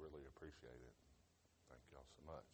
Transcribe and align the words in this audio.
really 0.00 0.24
appreciate 0.26 0.80
it. 0.80 0.94
Thank 1.68 1.82
y'all 1.92 2.08
so 2.16 2.22
much. 2.26 2.46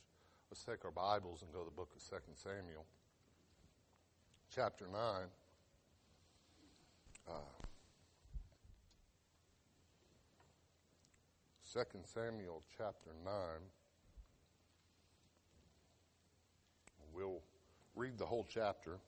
Let's 0.50 0.64
take 0.64 0.84
our 0.84 0.90
Bibles 0.90 1.42
and 1.42 1.52
go 1.52 1.60
to 1.60 1.64
the 1.64 1.70
book 1.70 1.92
of 1.94 2.02
2 2.02 2.16
Samuel, 2.34 2.84
chapter 4.54 4.86
9. 4.90 4.98
Uh, 7.28 7.32
2 11.72 11.80
Samuel 12.04 12.62
chapter 12.76 13.10
9. 13.24 13.32
We'll 17.14 17.40
read 17.94 18.18
the 18.18 18.26
whole 18.26 18.46
chapter. 18.48 18.98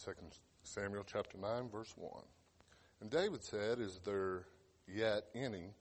Second 0.00 0.32
Samuel 0.62 1.04
chapter 1.06 1.36
9, 1.36 1.68
verse 1.68 1.92
1. 1.94 2.10
And 3.02 3.10
David 3.10 3.42
said, 3.42 3.80
Is 3.80 4.00
there 4.02 4.46
yet 4.88 5.24
any 5.34 5.74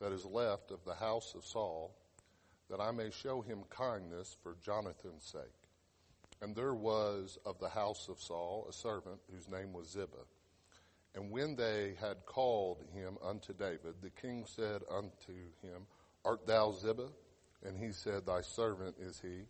that 0.00 0.10
is 0.10 0.24
left 0.24 0.72
of 0.72 0.84
the 0.84 0.94
house 0.94 1.36
of 1.36 1.44
Saul, 1.44 1.94
that 2.68 2.80
I 2.80 2.90
may 2.90 3.12
show 3.12 3.42
him 3.42 3.60
kindness 3.70 4.36
for 4.42 4.56
Jonathan's 4.60 5.22
sake? 5.22 5.68
And 6.42 6.56
there 6.56 6.74
was 6.74 7.38
of 7.46 7.60
the 7.60 7.68
house 7.68 8.08
of 8.08 8.20
Saul 8.20 8.66
a 8.68 8.72
servant 8.72 9.20
whose 9.32 9.48
name 9.48 9.72
was 9.72 9.90
Ziba. 9.90 10.24
And 11.14 11.30
when 11.30 11.54
they 11.54 11.94
had 12.00 12.26
called 12.26 12.82
him 12.92 13.18
unto 13.24 13.52
David, 13.52 13.94
the 14.02 14.10
king 14.10 14.46
said 14.46 14.82
unto 14.90 15.32
him, 15.62 15.86
Art 16.24 16.44
thou 16.44 16.72
Ziba? 16.72 17.06
And 17.64 17.78
he 17.78 17.92
said, 17.92 18.26
Thy 18.26 18.40
servant 18.40 18.96
is 18.98 19.20
he. 19.22 19.44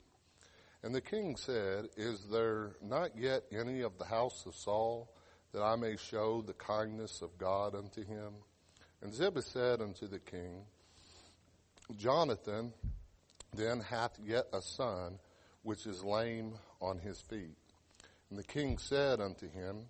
And 0.83 0.95
the 0.95 1.01
king 1.01 1.37
said, 1.37 1.89
Is 1.97 2.25
there 2.31 2.77
not 2.83 3.17
yet 3.17 3.45
any 3.53 3.83
of 3.83 3.99
the 3.99 4.05
house 4.05 4.45
of 4.47 4.55
Saul 4.55 5.13
that 5.53 5.63
I 5.63 5.77
may 5.77 5.97
show 5.97 6.43
the 6.43 6.55
kindness 6.55 7.21
of 7.21 7.37
God 7.37 7.75
unto 7.75 8.03
him? 8.05 8.33
And 9.03 9.13
Ziba 9.13 9.43
said 9.43 9.81
unto 9.81 10.07
the 10.07 10.19
king, 10.19 10.65
Jonathan 11.97 12.73
then 13.55 13.81
hath 13.81 14.19
yet 14.25 14.47
a 14.53 14.63
son 14.63 15.19
which 15.63 15.87
is 15.87 16.05
lame 16.05 16.55
on 16.81 16.99
his 16.99 17.21
feet. 17.21 17.57
And 18.31 18.39
the 18.39 18.45
king 18.45 18.79
said 18.79 19.21
unto 19.21 19.51
him, 19.51 19.87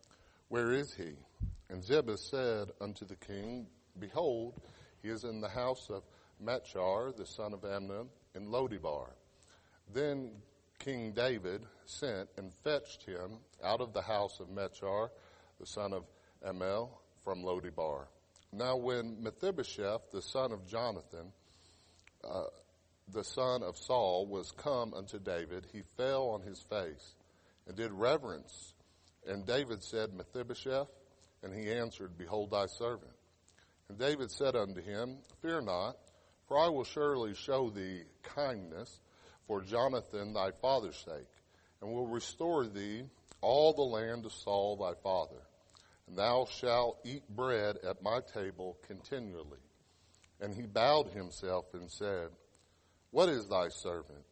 Where 0.49 0.73
is 0.73 0.95
he? 0.95 1.13
And 1.69 1.85
Ziba 1.85 2.17
said 2.17 2.71
unto 2.81 3.05
the 3.05 3.17
king, 3.17 3.67
Behold, 3.99 4.61
he 5.03 5.09
is 5.09 5.25
in 5.25 5.41
the 5.41 5.49
house 5.49 5.89
of 5.91 6.03
Machir, 6.41 7.13
the 7.17 7.27
son 7.27 7.53
of 7.53 7.65
Amnon, 7.65 8.09
in 8.35 8.47
Lodebar. 8.47 9.11
Then 9.93 10.33
King 10.81 11.13
David 11.13 11.67
sent 11.85 12.31
and 12.39 12.53
fetched 12.65 13.05
him 13.05 13.37
out 13.63 13.83
of 13.83 13.93
the 13.93 14.01
house 14.01 14.41
of 14.41 14.49
Machir, 14.49 15.11
the 15.61 15.67
son 15.67 15.93
of 15.93 16.05
Ammiel, 16.45 16.89
from 17.23 17.43
Lodebar. 17.43 18.07
Now 18.51 18.77
when 18.77 19.23
Mephibosheth, 19.23 20.11
the 20.11 20.23
son 20.23 20.53
of 20.53 20.67
Jonathan, 20.67 21.33
uh, 22.25 22.45
the 23.13 23.23
son 23.23 23.63
of 23.63 23.77
Saul, 23.77 24.27
was 24.27 24.53
come 24.53 24.95
unto 24.95 25.19
David, 25.19 25.67
he 25.71 25.83
fell 25.99 26.31
on 26.31 26.41
his 26.41 26.61
face 26.63 27.15
and 27.67 27.77
did 27.77 27.93
reverence. 27.93 28.73
And 29.27 29.47
David 29.47 29.85
said, 29.85 30.15
Mephibosheth, 30.15 30.89
and 31.43 31.55
he 31.55 31.71
answered, 31.71 32.17
Behold 32.17 32.53
thy 32.53 32.67
servant. 32.67 33.13
And 33.91 33.99
David 33.99 34.31
said 34.31 34.57
unto 34.57 34.81
him, 34.81 35.19
Fear 35.43 35.63
not, 35.63 35.97
for 36.49 36.59
I 36.59 36.69
will 36.69 36.85
surely 36.85 37.35
show 37.35 37.69
thee 37.69 38.05
kindness 38.23 38.99
for 39.51 39.61
Jonathan 39.63 40.33
thy 40.33 40.53
father's 40.53 40.97
sake, 41.05 41.27
and 41.83 41.93
will 41.93 42.07
restore 42.07 42.69
thee 42.69 43.03
all 43.41 43.73
the 43.73 43.83
land 43.83 44.25
of 44.25 44.33
Saul 44.33 44.77
thy 44.77 44.93
father. 45.03 45.43
And 46.07 46.17
thou 46.17 46.47
shalt 46.49 47.01
eat 47.05 47.29
bread 47.29 47.79
at 47.83 48.01
my 48.01 48.21
table 48.33 48.77
continually. 48.87 49.59
And 50.41 50.55
he 50.55 50.63
bowed 50.69 51.09
himself 51.09 51.65
and 51.75 51.91
said, 51.91 52.29
What 53.11 53.29
is 53.29 53.49
thy 53.49 53.71
servant, 53.71 54.23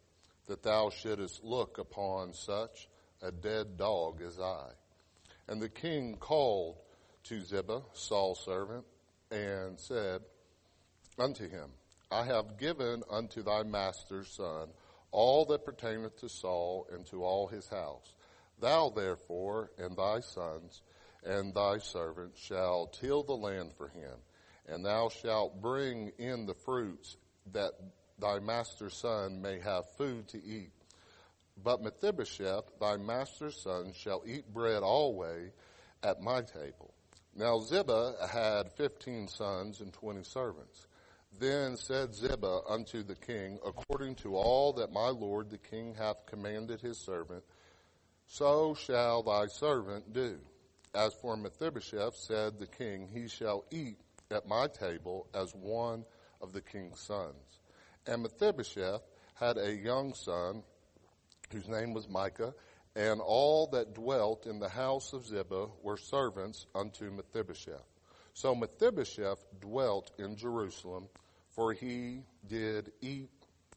that 0.46 0.62
thou 0.62 0.88
shouldest 0.88 1.42
look 1.42 1.78
upon 1.78 2.32
such 2.32 2.88
a 3.20 3.32
dead 3.32 3.76
dog 3.76 4.22
as 4.22 4.38
I? 4.38 4.68
And 5.48 5.60
the 5.60 5.68
king 5.68 6.14
called 6.20 6.76
to 7.24 7.42
Ziba, 7.42 7.82
Saul's 7.92 8.44
servant, 8.44 8.84
and 9.32 9.80
said 9.80 10.20
unto 11.18 11.48
him, 11.48 11.70
I 12.08 12.22
have 12.22 12.56
given 12.56 13.02
unto 13.10 13.42
thy 13.42 13.64
master's 13.64 14.28
son 14.28 14.68
all 15.10 15.44
that 15.46 15.64
pertaineth 15.64 16.16
to 16.20 16.28
Saul 16.28 16.86
and 16.92 17.06
to 17.06 17.24
all 17.24 17.46
his 17.46 17.68
house. 17.68 18.14
Thou 18.60 18.90
therefore 18.90 19.70
and 19.78 19.96
thy 19.96 20.20
sons 20.20 20.82
and 21.24 21.54
thy 21.54 21.78
servants 21.78 22.40
shall 22.40 22.86
till 22.86 23.22
the 23.22 23.36
land 23.36 23.72
for 23.76 23.88
him, 23.88 24.16
and 24.66 24.84
thou 24.84 25.08
shalt 25.08 25.60
bring 25.60 26.12
in 26.18 26.46
the 26.46 26.54
fruits 26.54 27.16
that 27.52 27.72
thy 28.18 28.38
master's 28.38 28.96
son 28.96 29.40
may 29.42 29.60
have 29.60 29.84
food 29.96 30.28
to 30.28 30.44
eat. 30.44 30.72
But 31.62 31.82
Mephibosheth, 31.82 32.78
thy 32.80 32.96
master's 32.96 33.60
son, 33.60 33.92
shall 33.92 34.22
eat 34.26 34.52
bread 34.52 34.82
always 34.82 35.50
at 36.02 36.20
my 36.20 36.42
table. 36.42 36.94
Now 37.34 37.60
Ziba 37.60 38.14
had 38.30 38.72
fifteen 38.72 39.28
sons 39.28 39.80
and 39.80 39.92
twenty 39.92 40.22
servants. 40.22 40.86
Then 41.38 41.76
said 41.76 42.14
Ziba 42.14 42.62
unto 42.68 43.02
the 43.02 43.14
king, 43.14 43.58
According 43.64 44.16
to 44.16 44.36
all 44.36 44.72
that 44.74 44.92
my 44.92 45.08
lord 45.08 45.50
the 45.50 45.58
king 45.58 45.94
hath 45.94 46.26
commanded 46.26 46.80
his 46.80 46.98
servant, 46.98 47.44
so 48.26 48.74
shall 48.74 49.22
thy 49.22 49.46
servant 49.46 50.12
do. 50.12 50.38
As 50.94 51.14
for 51.14 51.36
Mephibosheth, 51.36 52.16
said 52.16 52.58
the 52.58 52.66
king, 52.66 53.08
he 53.12 53.28
shall 53.28 53.64
eat 53.70 53.98
at 54.30 54.48
my 54.48 54.66
table 54.66 55.26
as 55.34 55.54
one 55.54 56.04
of 56.40 56.52
the 56.52 56.60
king's 56.60 57.00
sons. 57.00 57.60
And 58.06 58.22
Mephibosheth 58.22 59.02
had 59.34 59.58
a 59.58 59.74
young 59.74 60.14
son 60.14 60.62
whose 61.52 61.68
name 61.68 61.94
was 61.94 62.08
Micah, 62.08 62.54
and 62.96 63.20
all 63.20 63.68
that 63.68 63.94
dwelt 63.94 64.46
in 64.46 64.58
the 64.58 64.68
house 64.68 65.12
of 65.12 65.26
Ziba 65.26 65.68
were 65.82 65.96
servants 65.96 66.66
unto 66.74 67.10
Mephibosheth. 67.10 67.97
So 68.38 68.54
Mephibosheth 68.54 69.44
dwelt 69.60 70.12
in 70.16 70.36
Jerusalem 70.36 71.08
for 71.50 71.72
he 71.72 72.20
did 72.46 72.92
eat 73.00 73.30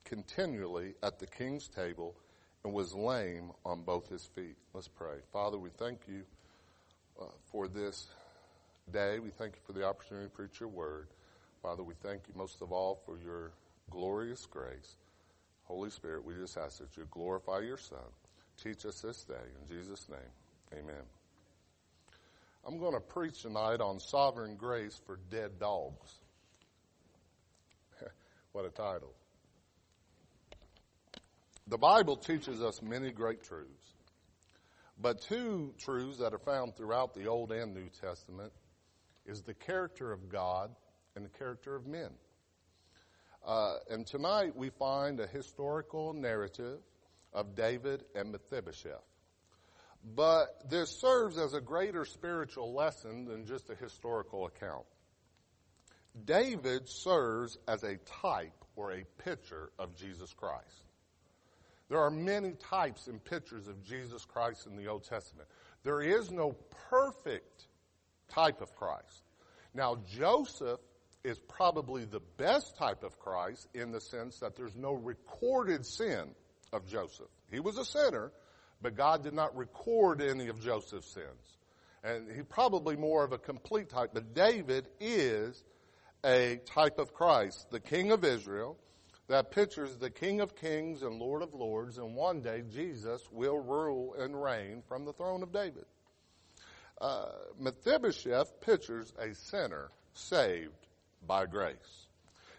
continually 0.05 0.93
at 1.01 1.17
the 1.17 1.25
king's 1.25 1.67
table 1.67 2.15
and 2.63 2.71
was 2.71 2.93
lame 2.93 3.53
on 3.65 3.81
both 3.81 4.07
his 4.07 4.23
feet. 4.23 4.55
Let's 4.75 4.87
pray. 4.87 5.15
Father, 5.33 5.57
we 5.57 5.71
thank 5.79 6.01
you 6.07 6.21
uh, 7.19 7.25
for 7.51 7.67
this 7.67 8.09
day. 8.93 9.17
We 9.17 9.31
thank 9.31 9.55
you 9.55 9.61
for 9.65 9.73
the 9.73 9.83
opportunity 9.83 10.27
to 10.27 10.31
preach 10.31 10.59
your 10.59 10.69
word. 10.69 11.07
Father, 11.63 11.81
we 11.81 11.95
thank 12.03 12.27
you 12.27 12.35
most 12.37 12.61
of 12.61 12.71
all 12.71 13.01
for 13.03 13.17
your 13.17 13.53
glorious 13.89 14.45
grace. 14.45 14.97
Holy 15.63 15.89
Spirit, 15.89 16.23
we 16.23 16.35
just 16.35 16.55
ask 16.55 16.77
that 16.77 16.95
you 16.95 17.07
glorify 17.09 17.61
your 17.61 17.77
Son. 17.77 17.97
Teach 18.61 18.85
us 18.85 19.01
this 19.01 19.23
day. 19.23 19.33
In 19.59 19.75
Jesus' 19.75 20.07
name, 20.07 20.79
amen. 20.79 21.20
I'm 22.65 22.77
going 22.77 22.93
to 22.93 22.99
preach 22.99 23.41
tonight 23.41 23.81
on 23.81 23.99
sovereign 23.99 24.55
grace 24.55 24.99
for 25.05 25.19
dead 25.29 25.59
dogs. 25.59 26.19
What 28.51 28.65
a 28.65 28.69
title. 28.69 29.13
The 31.67 31.77
Bible 31.77 32.17
teaches 32.17 32.61
us 32.61 32.81
many 32.81 33.11
great 33.11 33.43
truths, 33.43 33.93
but 34.99 35.21
two 35.21 35.73
truths 35.77 36.19
that 36.19 36.33
are 36.33 36.39
found 36.39 36.75
throughout 36.75 37.13
the 37.13 37.27
Old 37.27 37.51
and 37.53 37.73
New 37.73 37.87
Testament 38.01 38.51
is 39.25 39.41
the 39.41 39.53
character 39.53 40.11
of 40.11 40.29
God 40.29 40.75
and 41.15 41.23
the 41.23 41.29
character 41.29 41.75
of 41.75 41.87
men. 41.87 42.09
Uh, 43.45 43.75
and 43.89 44.05
tonight 44.05 44.55
we 44.55 44.69
find 44.69 45.19
a 45.19 45.27
historical 45.27 46.13
narrative 46.13 46.79
of 47.33 47.55
David 47.55 48.03
and 48.15 48.31
Mephibosheth. 48.31 49.10
But 50.03 50.69
this 50.69 50.89
serves 50.89 51.37
as 51.37 51.53
a 51.53 51.61
greater 51.61 52.05
spiritual 52.05 52.73
lesson 52.73 53.25
than 53.25 53.45
just 53.45 53.69
a 53.69 53.75
historical 53.75 54.45
account. 54.45 54.85
David 56.25 56.89
serves 56.89 57.57
as 57.67 57.83
a 57.83 57.97
type 57.97 58.65
or 58.75 58.91
a 58.91 59.03
picture 59.23 59.71
of 59.77 59.95
Jesus 59.95 60.33
Christ. 60.33 60.83
There 61.89 61.99
are 61.99 62.09
many 62.09 62.53
types 62.53 63.07
and 63.07 63.23
pictures 63.23 63.67
of 63.67 63.83
Jesus 63.83 64.25
Christ 64.25 64.65
in 64.65 64.75
the 64.75 64.87
Old 64.87 65.03
Testament. 65.03 65.47
There 65.83 66.01
is 66.01 66.31
no 66.31 66.55
perfect 66.89 67.67
type 68.29 68.61
of 68.61 68.75
Christ. 68.75 69.23
Now, 69.73 69.97
Joseph 70.09 70.79
is 71.23 71.37
probably 71.39 72.05
the 72.05 72.21
best 72.37 72.77
type 72.77 73.03
of 73.03 73.19
Christ 73.19 73.67
in 73.73 73.91
the 73.91 74.01
sense 74.01 74.39
that 74.39 74.55
there's 74.55 74.75
no 74.75 74.93
recorded 74.93 75.85
sin 75.85 76.33
of 76.73 76.87
Joseph. 76.87 77.27
He 77.51 77.59
was 77.59 77.77
a 77.77 77.85
sinner, 77.85 78.31
but 78.81 78.95
God 78.95 79.23
did 79.23 79.33
not 79.33 79.55
record 79.55 80.21
any 80.21 80.47
of 80.47 80.61
Joseph's 80.61 81.07
sins. 81.07 81.57
And 82.03 82.31
he 82.35 82.41
probably 82.41 82.95
more 82.95 83.23
of 83.23 83.31
a 83.31 83.37
complete 83.37 83.89
type, 83.89 84.11
but 84.13 84.33
David 84.33 84.87
is 84.99 85.63
a 86.25 86.59
type 86.65 86.99
of 86.99 87.13
Christ, 87.13 87.69
the 87.71 87.79
King 87.79 88.11
of 88.11 88.23
Israel, 88.23 88.77
that 89.27 89.51
pictures 89.51 89.97
the 89.97 90.09
King 90.09 90.41
of 90.41 90.55
Kings 90.55 91.03
and 91.03 91.19
Lord 91.19 91.41
of 91.41 91.53
Lords, 91.53 91.97
and 91.97 92.15
one 92.15 92.41
day 92.41 92.63
Jesus 92.69 93.21
will 93.31 93.59
rule 93.59 94.15
and 94.17 94.41
reign 94.41 94.83
from 94.87 95.05
the 95.05 95.13
throne 95.13 95.43
of 95.43 95.51
David. 95.51 95.85
Uh, 96.99 97.29
Mephibosheth 97.59 98.59
pictures 98.61 99.13
a 99.17 99.33
sinner 99.33 99.89
saved 100.13 100.87
by 101.25 101.45
grace. 101.45 102.07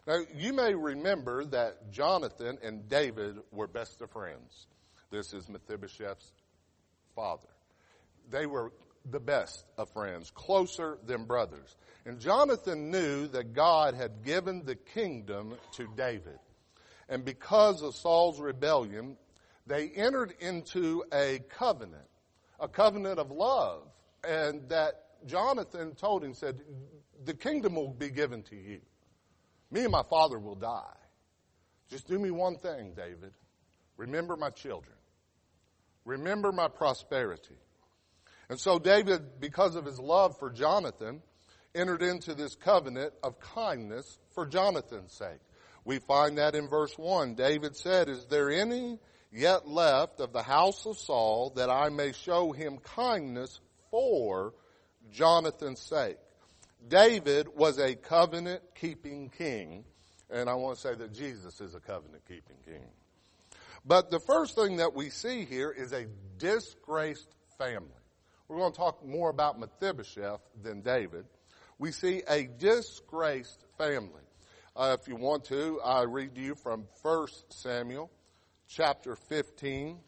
Now, 0.06 0.20
you 0.34 0.52
may 0.52 0.74
remember 0.74 1.44
that 1.46 1.92
Jonathan 1.92 2.58
and 2.62 2.88
David 2.88 3.36
were 3.52 3.68
best 3.68 4.00
of 4.00 4.10
friends. 4.10 4.66
This 5.12 5.34
is 5.34 5.46
Mephibosheth's 5.46 6.32
father. 7.14 7.48
They 8.30 8.46
were 8.46 8.72
the 9.10 9.20
best 9.20 9.66
of 9.76 9.90
friends, 9.90 10.30
closer 10.30 10.96
than 11.04 11.26
brothers. 11.26 11.76
And 12.06 12.18
Jonathan 12.18 12.90
knew 12.90 13.26
that 13.28 13.52
God 13.52 13.92
had 13.92 14.24
given 14.24 14.64
the 14.64 14.74
kingdom 14.74 15.56
to 15.72 15.86
David. 15.96 16.38
And 17.10 17.26
because 17.26 17.82
of 17.82 17.94
Saul's 17.94 18.40
rebellion, 18.40 19.18
they 19.66 19.90
entered 19.90 20.32
into 20.40 21.04
a 21.12 21.40
covenant, 21.58 22.08
a 22.58 22.66
covenant 22.66 23.18
of 23.18 23.30
love. 23.30 23.82
And 24.26 24.66
that 24.70 25.26
Jonathan 25.26 25.94
told 25.94 26.24
him, 26.24 26.32
said, 26.32 26.62
the 27.22 27.34
kingdom 27.34 27.74
will 27.74 27.92
be 27.92 28.08
given 28.08 28.42
to 28.44 28.56
you. 28.56 28.80
Me 29.70 29.82
and 29.82 29.92
my 29.92 30.04
father 30.08 30.38
will 30.38 30.54
die. 30.54 30.96
Just 31.90 32.08
do 32.08 32.18
me 32.18 32.30
one 32.30 32.56
thing, 32.56 32.94
David. 32.96 33.34
Remember 33.98 34.36
my 34.38 34.48
children. 34.48 34.94
Remember 36.04 36.52
my 36.52 36.68
prosperity. 36.68 37.56
And 38.48 38.58
so 38.58 38.78
David, 38.78 39.40
because 39.40 39.76
of 39.76 39.84
his 39.84 39.98
love 39.98 40.38
for 40.38 40.50
Jonathan, 40.50 41.22
entered 41.74 42.02
into 42.02 42.34
this 42.34 42.54
covenant 42.54 43.12
of 43.22 43.40
kindness 43.40 44.18
for 44.34 44.46
Jonathan's 44.46 45.12
sake. 45.12 45.40
We 45.84 45.98
find 45.98 46.38
that 46.38 46.54
in 46.54 46.68
verse 46.68 46.96
1. 46.96 47.34
David 47.34 47.76
said, 47.76 48.08
Is 48.08 48.26
there 48.26 48.50
any 48.50 48.98
yet 49.32 49.66
left 49.66 50.20
of 50.20 50.32
the 50.32 50.42
house 50.42 50.86
of 50.86 50.98
Saul 50.98 51.50
that 51.56 51.70
I 51.70 51.88
may 51.88 52.12
show 52.12 52.52
him 52.52 52.78
kindness 52.78 53.60
for 53.90 54.54
Jonathan's 55.10 55.80
sake? 55.80 56.18
David 56.86 57.48
was 57.56 57.78
a 57.78 57.94
covenant 57.94 58.62
keeping 58.74 59.30
king, 59.30 59.84
and 60.30 60.48
I 60.48 60.54
want 60.54 60.76
to 60.76 60.80
say 60.80 60.94
that 60.94 61.12
Jesus 61.12 61.60
is 61.60 61.74
a 61.74 61.80
covenant 61.80 62.22
keeping 62.26 62.56
king. 62.64 62.88
But 63.84 64.10
the 64.10 64.20
first 64.20 64.54
thing 64.54 64.76
that 64.76 64.94
we 64.94 65.10
see 65.10 65.44
here 65.44 65.70
is 65.70 65.92
a 65.92 66.06
disgraced 66.38 67.34
family. 67.58 67.88
We're 68.48 68.58
going 68.58 68.72
to 68.72 68.78
talk 68.78 69.04
more 69.04 69.30
about 69.30 69.58
Mephibosheth 69.58 70.40
than 70.62 70.82
David. 70.82 71.24
We 71.78 71.90
see 71.90 72.22
a 72.28 72.44
disgraced 72.46 73.64
family. 73.78 74.22
Uh, 74.76 74.96
if 75.00 75.08
you 75.08 75.16
want 75.16 75.44
to, 75.46 75.80
I 75.84 76.02
read 76.02 76.34
to 76.36 76.40
you 76.40 76.54
from 76.54 76.86
1 77.02 77.28
Samuel 77.48 78.10
chapter 78.68 79.16
15. 79.16 79.98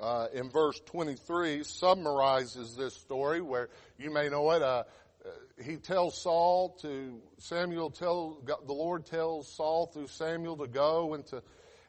Uh, 0.00 0.26
in 0.34 0.50
verse 0.50 0.80
23 0.86 1.62
summarizes 1.62 2.74
this 2.74 2.94
story 2.94 3.40
where 3.40 3.68
you 3.98 4.12
may 4.12 4.28
know 4.28 4.50
it. 4.50 4.62
Uh, 4.62 4.82
uh 5.24 5.28
he 5.62 5.76
tells 5.76 6.20
Saul 6.20 6.70
to 6.82 7.20
Samuel 7.38 7.90
tell 7.90 8.42
the 8.44 8.72
Lord 8.72 9.06
tells 9.06 9.48
Saul 9.54 9.86
through 9.86 10.08
Samuel 10.08 10.56
to 10.56 10.66
go 10.66 11.14
and 11.14 11.24
to 11.26 11.40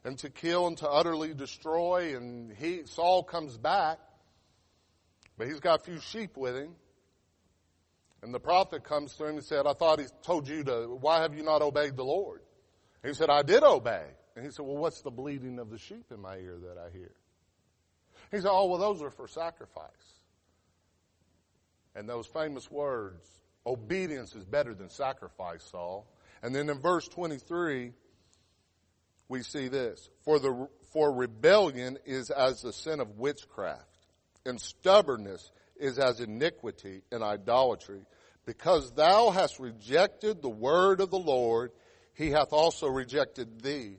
and 0.04 0.18
to 0.20 0.30
kill 0.30 0.68
and 0.68 0.78
to 0.78 0.90
utterly 0.90 1.34
destroy 1.34 2.16
and 2.16 2.52
he 2.52 2.82
Saul 2.86 3.24
comes 3.24 3.58
back 3.58 4.00
but 5.38 5.48
he's 5.48 5.60
got 5.60 5.82
a 5.82 5.84
few 5.84 6.00
sheep 6.00 6.38
with 6.38 6.56
him 6.56 6.76
and 8.24 8.34
the 8.34 8.40
prophet 8.40 8.86
comes 8.86 9.14
to 9.16 9.26
him 9.26 9.36
and 9.36 9.44
said, 9.44 9.68
I 9.68 9.74
thought 9.74 10.00
he 10.00 10.06
told 10.24 10.48
you 10.48 10.64
to, 10.64 10.98
why 11.02 11.22
have 11.22 11.36
you 11.36 11.44
not 11.44 11.62
obeyed 11.62 11.98
the 11.98 12.06
Lord? 12.06 12.42
He 13.04 13.14
said, 13.14 13.30
I 13.30 13.42
did 13.42 13.64
obey. 13.64 14.06
And 14.36 14.46
he 14.46 14.52
said, 14.52 14.66
well, 14.66 14.78
what's 14.78 15.02
the 15.02 15.12
bleating 15.12 15.60
of 15.60 15.70
the 15.70 15.78
sheep 15.78 16.06
in 16.10 16.22
my 16.22 16.38
ear 16.38 16.58
that 16.70 16.78
I 16.78 16.90
hear? 16.90 17.12
He 18.32 18.38
said, 18.38 18.50
oh, 18.50 18.68
well, 18.68 18.80
those 18.80 19.02
are 19.02 19.12
for 19.12 19.28
sacrifice. 19.28 19.90
And 21.96 22.08
those 22.08 22.26
famous 22.26 22.72
words, 22.72 23.28
obedience 23.66 24.36
is 24.36 24.46
better 24.46 24.74
than 24.74 24.90
sacrifice, 24.90 25.64
Saul. 25.70 26.08
And 26.42 26.56
then 26.56 26.70
in 26.70 26.80
verse 26.80 27.08
23, 27.10 27.92
we 29.30 29.42
see 29.42 29.68
this. 29.68 30.10
For 30.24 30.40
the, 30.40 30.68
for 30.92 31.12
rebellion 31.12 31.98
is 32.06 32.30
as 32.30 32.62
the 32.62 32.74
sin 32.74 33.00
of 33.00 33.18
witchcraft, 33.18 33.88
and 34.46 34.60
stubbornness 34.60 35.52
is 35.76 36.00
as 36.00 36.20
iniquity 36.20 37.02
and 37.12 37.24
idolatry. 37.24 38.06
Because 38.46 38.92
thou 38.92 39.30
hast 39.30 39.60
rejected 39.60 40.42
the 40.42 40.50
word 40.50 41.00
of 41.00 41.10
the 41.10 41.20
Lord, 41.20 41.72
he 42.14 42.30
hath 42.30 42.52
also 42.52 42.88
rejected 42.88 43.62
thee 43.62 43.98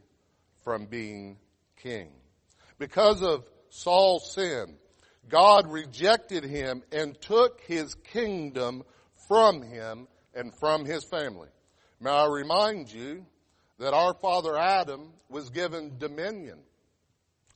from 0.63 0.87
being 0.87 1.39
king. 1.77 2.11
Because 2.79 3.23
of 3.23 3.49
Saul's 3.71 4.33
sin, 4.35 4.77
God 5.29 5.71
rejected 5.71 6.45
him 6.45 6.83
and 6.93 7.21
took 7.21 7.61
his 7.63 7.95
kingdom 7.95 8.83
from 9.29 9.63
him 9.63 10.07
and 10.35 10.55
from 10.55 10.85
his 10.85 11.05
family. 11.05 11.49
May 12.01 12.11
I 12.11 12.27
remind 12.27 12.93
you 12.93 13.25
that 13.79 13.95
our 13.95 14.15
father 14.15 14.57
Adam 14.57 15.11
was 15.29 15.51
given 15.51 15.99
dominion 15.99 16.59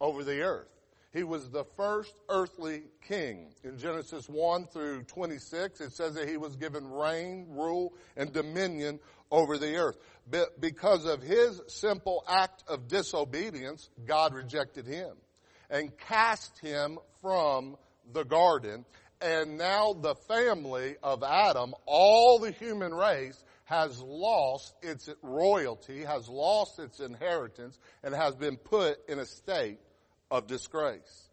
over 0.00 0.24
the 0.24 0.42
earth. 0.42 0.68
He 1.12 1.22
was 1.22 1.48
the 1.50 1.64
first 1.76 2.12
earthly 2.28 2.82
king. 3.06 3.54
In 3.64 3.78
Genesis 3.78 4.28
1 4.28 4.66
through 4.66 5.04
26, 5.04 5.80
it 5.80 5.92
says 5.92 6.14
that 6.14 6.28
he 6.28 6.36
was 6.36 6.56
given 6.56 6.90
reign, 6.90 7.46
rule, 7.50 7.94
and 8.16 8.32
dominion 8.32 9.00
over 9.30 9.56
the 9.56 9.76
earth. 9.76 9.96
But 10.30 10.60
because 10.60 11.06
of 11.06 11.22
his 11.22 11.60
simple 11.68 12.24
act 12.28 12.62
of 12.68 12.88
disobedience, 12.88 13.88
God 14.06 14.34
rejected 14.34 14.86
him 14.86 15.12
and 15.70 15.96
cast 15.96 16.58
him 16.58 16.98
from 17.22 17.76
the 18.12 18.24
garden. 18.24 18.84
And 19.20 19.56
now 19.56 19.94
the 19.94 20.14
family 20.14 20.96
of 21.02 21.22
Adam, 21.22 21.74
all 21.86 22.38
the 22.38 22.52
human 22.52 22.94
race, 22.94 23.42
has 23.68 24.00
lost 24.00 24.72
its 24.80 25.10
royalty, 25.20 26.02
has 26.02 26.26
lost 26.26 26.78
its 26.78 27.00
inheritance, 27.00 27.78
and 28.02 28.14
has 28.14 28.34
been 28.34 28.56
put 28.56 28.96
in 29.10 29.18
a 29.18 29.26
state 29.26 29.78
of 30.30 30.46
disgrace. 30.46 31.28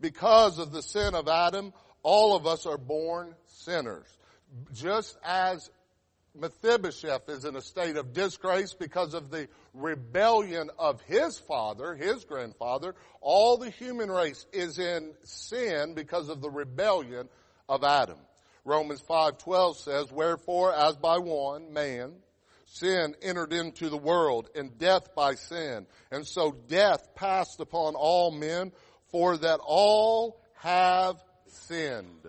Because 0.00 0.60
of 0.60 0.70
the 0.70 0.82
sin 0.82 1.16
of 1.16 1.26
Adam, 1.26 1.72
all 2.04 2.36
of 2.36 2.46
us 2.46 2.64
are 2.66 2.78
born 2.78 3.34
sinners. 3.46 4.06
Just 4.72 5.18
as 5.24 5.68
Mephibosheth 6.36 7.28
is 7.28 7.44
in 7.44 7.56
a 7.56 7.60
state 7.60 7.96
of 7.96 8.12
disgrace 8.12 8.72
because 8.74 9.12
of 9.12 9.30
the 9.32 9.48
rebellion 9.72 10.70
of 10.78 11.00
his 11.02 11.40
father, 11.40 11.96
his 11.96 12.24
grandfather, 12.24 12.94
all 13.20 13.56
the 13.56 13.70
human 13.70 14.12
race 14.12 14.46
is 14.52 14.78
in 14.78 15.12
sin 15.24 15.94
because 15.94 16.28
of 16.28 16.40
the 16.40 16.50
rebellion 16.50 17.28
of 17.68 17.82
Adam. 17.82 18.18
Romans 18.64 19.02
5:12 19.02 19.76
says, 19.76 20.12
"Wherefore 20.12 20.72
as 20.72 20.96
by 20.96 21.18
one 21.18 21.72
man 21.72 22.22
sin 22.74 23.14
entered 23.22 23.52
into 23.52 23.88
the 23.88 23.96
world 23.96 24.48
and 24.54 24.76
death 24.78 25.14
by 25.14 25.34
sin. 25.34 25.86
And 26.10 26.26
so 26.26 26.52
death 26.52 27.14
passed 27.14 27.60
upon 27.60 27.94
all 27.94 28.30
men 28.30 28.72
for 29.10 29.36
that 29.36 29.60
all 29.64 30.40
have 30.56 31.22
sinned. 31.46 32.26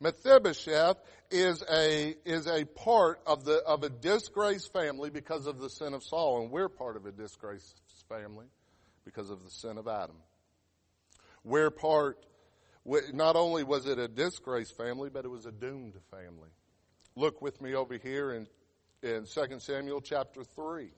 Mephibosheth 0.00 0.98
is 1.30 1.62
a, 1.68 2.14
is 2.24 2.46
a 2.46 2.64
part 2.64 3.20
of 3.26 3.44
the, 3.44 3.56
of 3.66 3.82
a 3.82 3.90
disgraced 3.90 4.72
family 4.72 5.10
because 5.10 5.46
of 5.46 5.58
the 5.58 5.68
sin 5.68 5.92
of 5.92 6.04
Saul, 6.04 6.42
and 6.42 6.50
we're 6.52 6.68
part 6.68 6.96
of 6.96 7.04
a 7.04 7.12
disgraced 7.12 7.80
family 8.08 8.46
because 9.04 9.28
of 9.28 9.42
the 9.42 9.50
sin 9.50 9.76
of 9.76 9.88
Adam. 9.88 10.16
We're 11.42 11.70
part, 11.70 12.24
not 13.12 13.36
only 13.36 13.64
was 13.64 13.86
it 13.86 13.98
a 13.98 14.08
disgraced 14.08 14.76
family, 14.76 15.10
but 15.10 15.24
it 15.24 15.28
was 15.28 15.46
a 15.46 15.52
doomed 15.52 15.94
family. 16.10 16.50
Look 17.16 17.42
with 17.42 17.60
me 17.60 17.74
over 17.74 17.96
here 17.96 18.32
in 18.32 18.46
in 19.02 19.26
2 19.26 19.60
Samuel 19.60 20.00
chapter 20.00 20.42
3, 20.42 20.90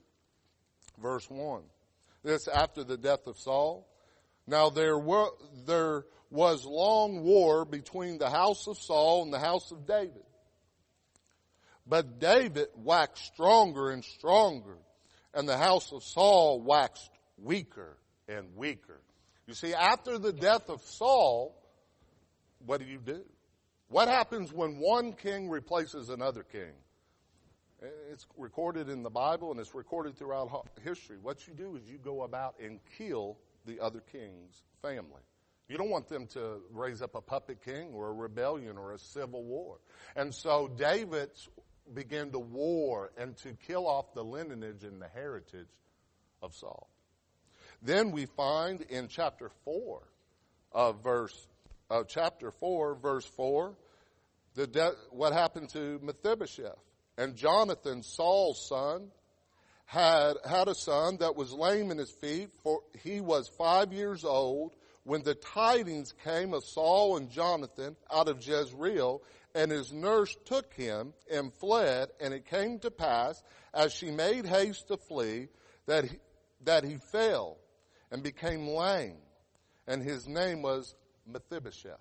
verse 1.01 1.29
1. 1.29 1.61
This 2.23 2.47
after 2.47 2.83
the 2.83 2.97
death 2.97 3.27
of 3.27 3.37
Saul. 3.37 3.87
Now 4.47 4.69
there 4.69 4.97
were, 4.97 5.29
there 5.65 6.05
was 6.29 6.65
long 6.65 7.23
war 7.23 7.65
between 7.65 8.17
the 8.17 8.29
house 8.29 8.67
of 8.67 8.77
Saul 8.77 9.23
and 9.23 9.33
the 9.33 9.39
house 9.39 9.71
of 9.71 9.85
David. 9.85 10.23
But 11.85 12.19
David 12.19 12.67
waxed 12.75 13.25
stronger 13.25 13.91
and 13.91 14.03
stronger, 14.03 14.77
and 15.33 15.47
the 15.47 15.57
house 15.57 15.91
of 15.91 16.03
Saul 16.03 16.61
waxed 16.61 17.11
weaker 17.37 17.97
and 18.27 18.55
weaker. 18.55 19.01
You 19.47 19.53
see, 19.53 19.73
after 19.73 20.17
the 20.17 20.33
death 20.33 20.69
of 20.69 20.81
Saul, 20.81 21.60
what 22.65 22.79
do 22.79 22.85
you 22.85 22.99
do? 22.99 23.21
What 23.89 24.07
happens 24.07 24.53
when 24.53 24.77
one 24.77 25.13
king 25.13 25.49
replaces 25.49 26.09
another 26.09 26.43
king? 26.43 26.71
It's 28.11 28.27
recorded 28.37 28.89
in 28.89 29.03
the 29.03 29.09
Bible 29.09 29.51
and 29.51 29.59
it's 29.59 29.73
recorded 29.73 30.17
throughout 30.17 30.67
history. 30.83 31.17
What 31.21 31.47
you 31.47 31.53
do 31.53 31.75
is 31.75 31.83
you 31.87 31.97
go 31.97 32.23
about 32.23 32.55
and 32.63 32.79
kill 32.97 33.37
the 33.65 33.79
other 33.79 34.01
king's 34.11 34.63
family. 34.81 35.21
You 35.67 35.77
don't 35.77 35.89
want 35.89 36.09
them 36.09 36.27
to 36.27 36.61
raise 36.71 37.01
up 37.01 37.15
a 37.15 37.21
puppet 37.21 37.63
king 37.63 37.91
or 37.93 38.09
a 38.09 38.13
rebellion 38.13 38.77
or 38.77 38.93
a 38.93 38.99
civil 38.99 39.43
war. 39.43 39.77
And 40.15 40.33
so 40.33 40.67
David's 40.67 41.49
begin 41.93 42.31
to 42.31 42.39
war 42.39 43.11
and 43.17 43.35
to 43.37 43.53
kill 43.67 43.87
off 43.87 44.13
the 44.13 44.23
lineage 44.23 44.83
and 44.83 45.01
the 45.01 45.07
heritage 45.07 45.67
of 46.41 46.53
Saul. 46.53 46.89
Then 47.81 48.11
we 48.11 48.25
find 48.25 48.81
in 48.81 49.07
chapter 49.07 49.49
4 49.65 50.01
of 50.73 51.03
verse 51.03 51.47
of 51.91 52.07
chapter 52.07 52.51
4 52.51 52.95
verse 52.95 53.25
4 53.25 53.75
the 54.55 54.65
de- 54.65 54.95
what 55.11 55.33
happened 55.33 55.69
to 55.69 55.99
Mephibosheth. 56.01 56.79
And 57.17 57.35
Jonathan 57.35 58.01
Saul's 58.01 58.65
son 58.67 59.11
had 59.85 60.35
had 60.45 60.69
a 60.69 60.75
son 60.75 61.17
that 61.17 61.35
was 61.35 61.51
lame 61.51 61.91
in 61.91 61.97
his 61.97 62.11
feet 62.11 62.49
for 62.63 62.79
he 63.03 63.19
was 63.19 63.49
5 63.57 63.91
years 63.91 64.23
old 64.23 64.73
when 65.03 65.23
the 65.23 65.35
tidings 65.35 66.13
came 66.23 66.53
of 66.53 66.63
Saul 66.63 67.17
and 67.17 67.29
Jonathan 67.29 67.97
out 68.11 68.29
of 68.29 68.45
Jezreel 68.45 69.21
and 69.53 69.69
his 69.69 69.91
nurse 69.91 70.35
took 70.45 70.73
him 70.73 71.13
and 71.29 71.53
fled 71.53 72.09
and 72.21 72.33
it 72.33 72.45
came 72.45 72.79
to 72.79 72.91
pass 72.91 73.43
as 73.73 73.91
she 73.91 74.11
made 74.11 74.45
haste 74.45 74.87
to 74.87 74.97
flee 74.97 75.49
that 75.87 76.05
he, 76.05 76.17
that 76.63 76.85
he 76.85 76.97
fell 77.11 77.57
and 78.11 78.23
became 78.23 78.65
lame 78.65 79.17
and 79.87 80.01
his 80.01 80.25
name 80.25 80.61
was 80.61 80.95
Mephibosheth. 81.27 81.99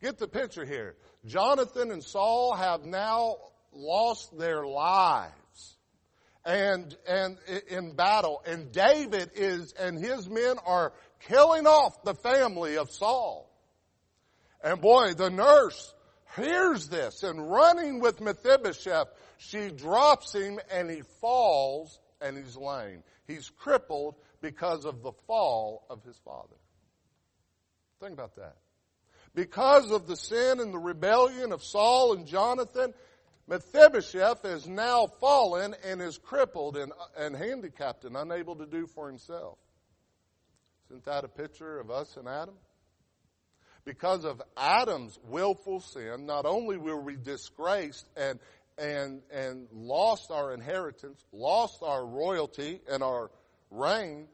Get 0.00 0.18
the 0.18 0.28
picture 0.28 0.64
here. 0.64 0.96
Jonathan 1.24 1.90
and 1.90 2.02
Saul 2.02 2.54
have 2.54 2.84
now 2.84 3.36
lost 3.72 4.36
their 4.36 4.66
lives 4.66 5.76
and, 6.44 6.96
and 7.06 7.38
in 7.68 7.94
battle. 7.94 8.42
And 8.44 8.72
David 8.72 9.30
is, 9.34 9.72
and 9.72 9.98
his 9.98 10.28
men 10.28 10.56
are 10.66 10.92
killing 11.28 11.66
off 11.66 12.02
the 12.02 12.14
family 12.14 12.76
of 12.76 12.90
Saul. 12.90 13.48
And 14.62 14.80
boy, 14.80 15.14
the 15.14 15.30
nurse 15.30 15.94
hears 16.36 16.88
this 16.88 17.22
and 17.22 17.50
running 17.50 18.00
with 18.00 18.20
Mephibosheth, 18.20 19.08
she 19.38 19.70
drops 19.70 20.34
him 20.34 20.58
and 20.70 20.90
he 20.90 21.02
falls 21.20 21.98
and 22.20 22.36
he's 22.36 22.56
lame. 22.56 23.02
He's 23.26 23.50
crippled 23.50 24.14
because 24.40 24.84
of 24.84 25.02
the 25.02 25.12
fall 25.26 25.84
of 25.90 26.02
his 26.04 26.16
father. 26.24 26.56
Think 28.02 28.14
about 28.14 28.34
that. 28.34 28.56
Because 29.32 29.92
of 29.92 30.08
the 30.08 30.16
sin 30.16 30.58
and 30.58 30.74
the 30.74 30.78
rebellion 30.78 31.52
of 31.52 31.62
Saul 31.62 32.14
and 32.14 32.26
Jonathan, 32.26 32.92
Mephibosheth 33.46 34.44
is 34.44 34.66
now 34.66 35.06
fallen 35.06 35.76
and 35.84 36.02
is 36.02 36.18
crippled 36.18 36.76
and, 36.76 36.92
and 37.16 37.36
handicapped 37.36 38.04
and 38.04 38.16
unable 38.16 38.56
to 38.56 38.66
do 38.66 38.88
for 38.88 39.06
himself. 39.06 39.56
Isn't 40.90 41.04
that 41.04 41.24
a 41.24 41.28
picture 41.28 41.78
of 41.78 41.92
us 41.92 42.16
and 42.16 42.26
Adam? 42.26 42.54
Because 43.84 44.24
of 44.24 44.42
Adam's 44.56 45.16
willful 45.28 45.78
sin, 45.78 46.26
not 46.26 46.44
only 46.44 46.78
were 46.78 47.00
we 47.00 47.14
disgraced 47.14 48.08
and, 48.16 48.40
and, 48.78 49.22
and 49.32 49.68
lost 49.72 50.32
our 50.32 50.52
inheritance, 50.52 51.24
lost 51.32 51.84
our 51.84 52.04
royalty 52.04 52.80
and 52.90 53.02
our 53.04 53.30
reign, 53.70 54.26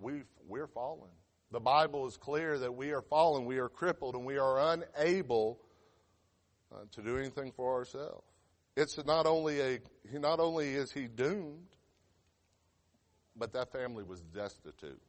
we 0.00 0.22
we're 0.48 0.68
fallen. 0.68 1.10
The 1.50 1.60
Bible 1.60 2.06
is 2.06 2.16
clear 2.16 2.58
that 2.58 2.74
we 2.74 2.90
are 2.92 3.00
fallen, 3.00 3.46
we 3.46 3.58
are 3.58 3.70
crippled, 3.70 4.14
and 4.14 4.26
we 4.26 4.36
are 4.36 4.74
unable 4.74 5.58
uh, 6.70 6.80
to 6.92 7.02
do 7.02 7.16
anything 7.16 7.52
for 7.52 7.74
ourselves. 7.74 8.24
It's 8.76 9.02
not 9.06 9.26
only 9.26 9.60
a, 9.60 9.78
not 10.12 10.40
only 10.40 10.74
is 10.74 10.92
he 10.92 11.06
doomed, 11.08 11.66
but 13.34 13.52
that 13.54 13.72
family 13.72 14.04
was 14.04 14.20
destitute. 14.20 15.00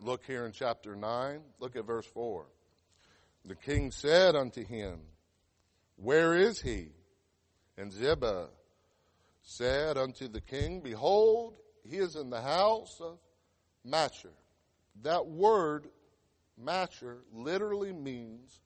Look 0.00 0.24
here 0.24 0.44
in 0.44 0.52
chapter 0.52 0.96
9, 0.96 1.40
look 1.60 1.76
at 1.76 1.86
verse 1.86 2.06
4. 2.06 2.46
The 3.44 3.54
king 3.54 3.92
said 3.92 4.34
unto 4.34 4.64
him, 4.64 4.98
Where 5.96 6.34
is 6.34 6.60
he? 6.60 6.88
And 7.76 7.92
Ziba 7.92 8.48
said 9.42 9.96
unto 9.96 10.26
the 10.26 10.40
king, 10.40 10.80
Behold, 10.80 11.54
he 11.88 11.96
is 11.96 12.16
in 12.16 12.28
the 12.28 12.42
house 12.42 13.00
of 13.00 13.18
Machir. 13.84 14.32
That 15.02 15.26
word, 15.26 15.88
Machir, 16.56 17.18
literally 17.32 17.92
means 17.92 18.60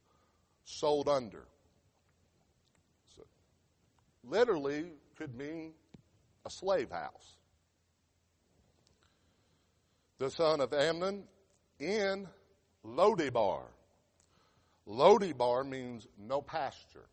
sold 0.65 1.09
under 1.09 1.47
literally 4.25 4.87
could 5.17 5.35
mean 5.35 5.73
a 6.47 6.51
slave 6.51 6.91
house. 6.91 7.37
The 10.19 10.31
son 10.31 10.61
of 10.61 10.73
Amnon 10.73 11.25
in 11.81 12.29
Lodebar. 12.85 13.63
Lodebar 14.89 15.69
means 15.69 16.07
no 16.19 16.41
pasture. 16.41 17.09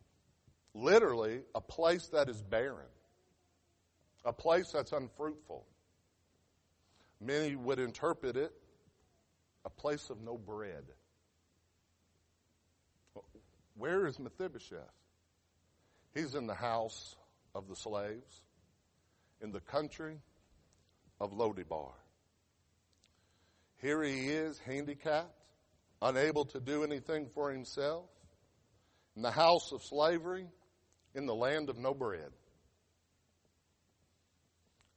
Literally, 0.73 1.41
a 1.55 1.61
place 1.61 2.07
that 2.07 2.29
is 2.29 2.41
barren. 2.41 2.85
A 4.25 4.33
place 4.33 4.71
that's 4.71 4.91
unfruitful. 4.91 5.65
Many 7.21 7.55
would 7.55 7.79
interpret 7.79 8.38
it 8.38 8.53
a 9.65 9.69
place 9.69 10.09
of 10.09 10.21
no 10.21 10.37
bread. 10.37 10.83
Where 13.75 14.07
is 14.07 14.19
Mephibosheth? 14.19 14.79
He's 16.13 16.35
in 16.35 16.47
the 16.47 16.55
house 16.55 17.15
of 17.55 17.67
the 17.67 17.75
slaves 17.75 18.43
in 19.41 19.51
the 19.51 19.61
country 19.61 20.17
of 21.19 21.31
Lodebar. 21.31 21.91
Here 23.81 24.03
he 24.03 24.29
is, 24.29 24.59
handicapped, 24.59 25.45
unable 26.01 26.45
to 26.45 26.59
do 26.59 26.83
anything 26.83 27.27
for 27.33 27.51
himself, 27.51 28.09
in 29.15 29.21
the 29.21 29.31
house 29.31 29.71
of 29.71 29.81
slavery, 29.83 30.47
in 31.15 31.25
the 31.25 31.35
land 31.35 31.69
of 31.69 31.77
no 31.77 31.93
bread. 31.93 32.31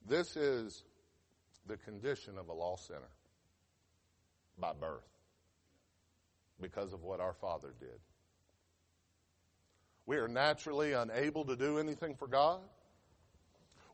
This 0.04 0.36
is 0.36 0.82
the 1.66 1.76
condition 1.76 2.38
of 2.38 2.48
a 2.48 2.52
lost 2.52 2.88
sinner 2.88 3.00
by 4.62 4.72
birth 4.72 5.02
because 6.60 6.94
of 6.94 7.02
what 7.02 7.20
our 7.20 7.34
Father 7.34 7.74
did. 7.80 7.98
We 10.06 10.16
are 10.16 10.28
naturally 10.28 10.92
unable 10.92 11.44
to 11.46 11.56
do 11.56 11.78
anything 11.78 12.14
for 12.14 12.28
God. 12.28 12.60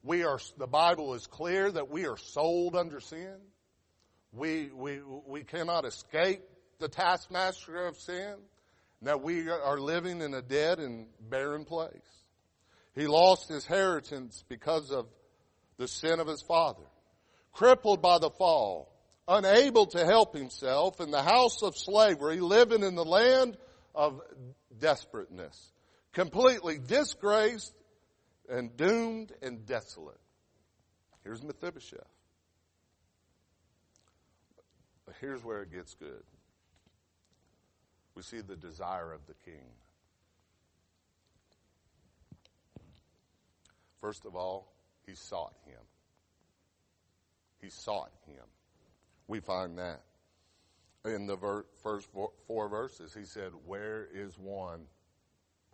We 0.05 0.25
are, 0.25 0.39
the 0.59 0.67
Bible 0.67 1.15
is 1.15 1.27
clear 1.27 1.73
that 1.73 1.91
we 1.91 2.07
are 2.07 2.19
sold 2.19 2.77
under 2.77 3.01
sin. 3.01 3.35
We, 4.33 4.71
we, 4.73 5.01
we 5.27 5.43
cannot 5.43 5.85
escape 5.85 6.43
the 6.79 6.89
taskmaster 6.89 7.87
of 7.87 7.97
sin. 7.97 8.35
That 9.03 9.23
we 9.23 9.49
are 9.49 9.79
living 9.79 10.21
in 10.21 10.35
a 10.35 10.43
dead 10.43 10.81
and 10.81 11.07
barren 11.21 11.65
place. 11.65 11.93
He 12.95 13.07
lost 13.07 13.49
his 13.49 13.65
inheritance 13.65 14.45
because 14.49 14.91
of 14.91 15.07
the 15.79 15.87
sin 15.87 16.19
of 16.19 16.27
his 16.27 16.43
father. 16.43 16.83
Crippled 17.53 18.03
by 18.03 18.19
the 18.19 18.31
fall, 18.31 18.93
unable 19.29 19.87
to 19.87 20.05
help 20.05 20.35
himself 20.35 21.01
in 21.01 21.11
the 21.11 21.23
house 21.23 21.63
of 21.63 21.77
slavery, 21.77 22.41
living 22.41 22.83
in 22.83 22.95
the 22.95 23.05
land 23.05 23.57
of 23.95 24.21
desperateness 24.79 25.73
completely 26.19 26.79
disgraced 26.79 27.73
and 28.49 28.77
doomed 28.77 29.33
and 29.41 29.67
desolate. 29.67 30.19
Here's 31.23 31.43
Mephibosheth. 31.43 32.01
But 35.07 35.15
here's 35.21 35.45
where 35.45 35.63
it 35.63 35.73
gets 35.73 35.95
good. 35.95 36.25
We 38.17 38.23
see 38.23 38.41
the 38.41 38.57
desire 38.57 39.13
of 39.13 39.21
the 39.29 39.35
king. 39.45 39.71
First 44.01 44.27
of 44.27 44.35
all, 44.35 44.73
he 45.07 45.15
sought 45.15 45.55
him. 45.67 45.81
He 47.61 47.71
sought 47.71 48.11
him. 48.27 48.45
We 49.29 49.41
find 49.41 49.79
that 49.79 50.03
in 51.05 51.27
the 51.27 51.37
ver- 51.37 51.67
first 51.83 52.09
four 52.47 52.69
verses. 52.69 53.15
He 53.15 53.25
said, 53.25 53.53
Where 53.67 54.09
is 54.13 54.37
one 54.39 54.87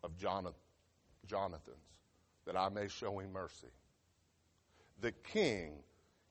of 0.02 0.16
Jonathan's, 0.16 0.54
that 2.46 2.56
I 2.56 2.68
may 2.68 2.88
show 2.88 3.18
him 3.18 3.32
mercy. 3.32 3.72
The 5.00 5.12
king 5.12 5.76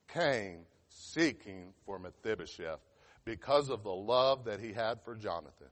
came 0.08 0.60
seeking 0.89 1.74
for 1.86 1.98
Mephibosheth 1.98 2.80
because 3.25 3.70
of 3.70 3.84
the 3.84 3.94
love 3.94 4.46
that 4.46 4.60
he 4.60 4.74
had 4.74 5.01
for 5.03 5.15
Jonathan. 5.15 5.68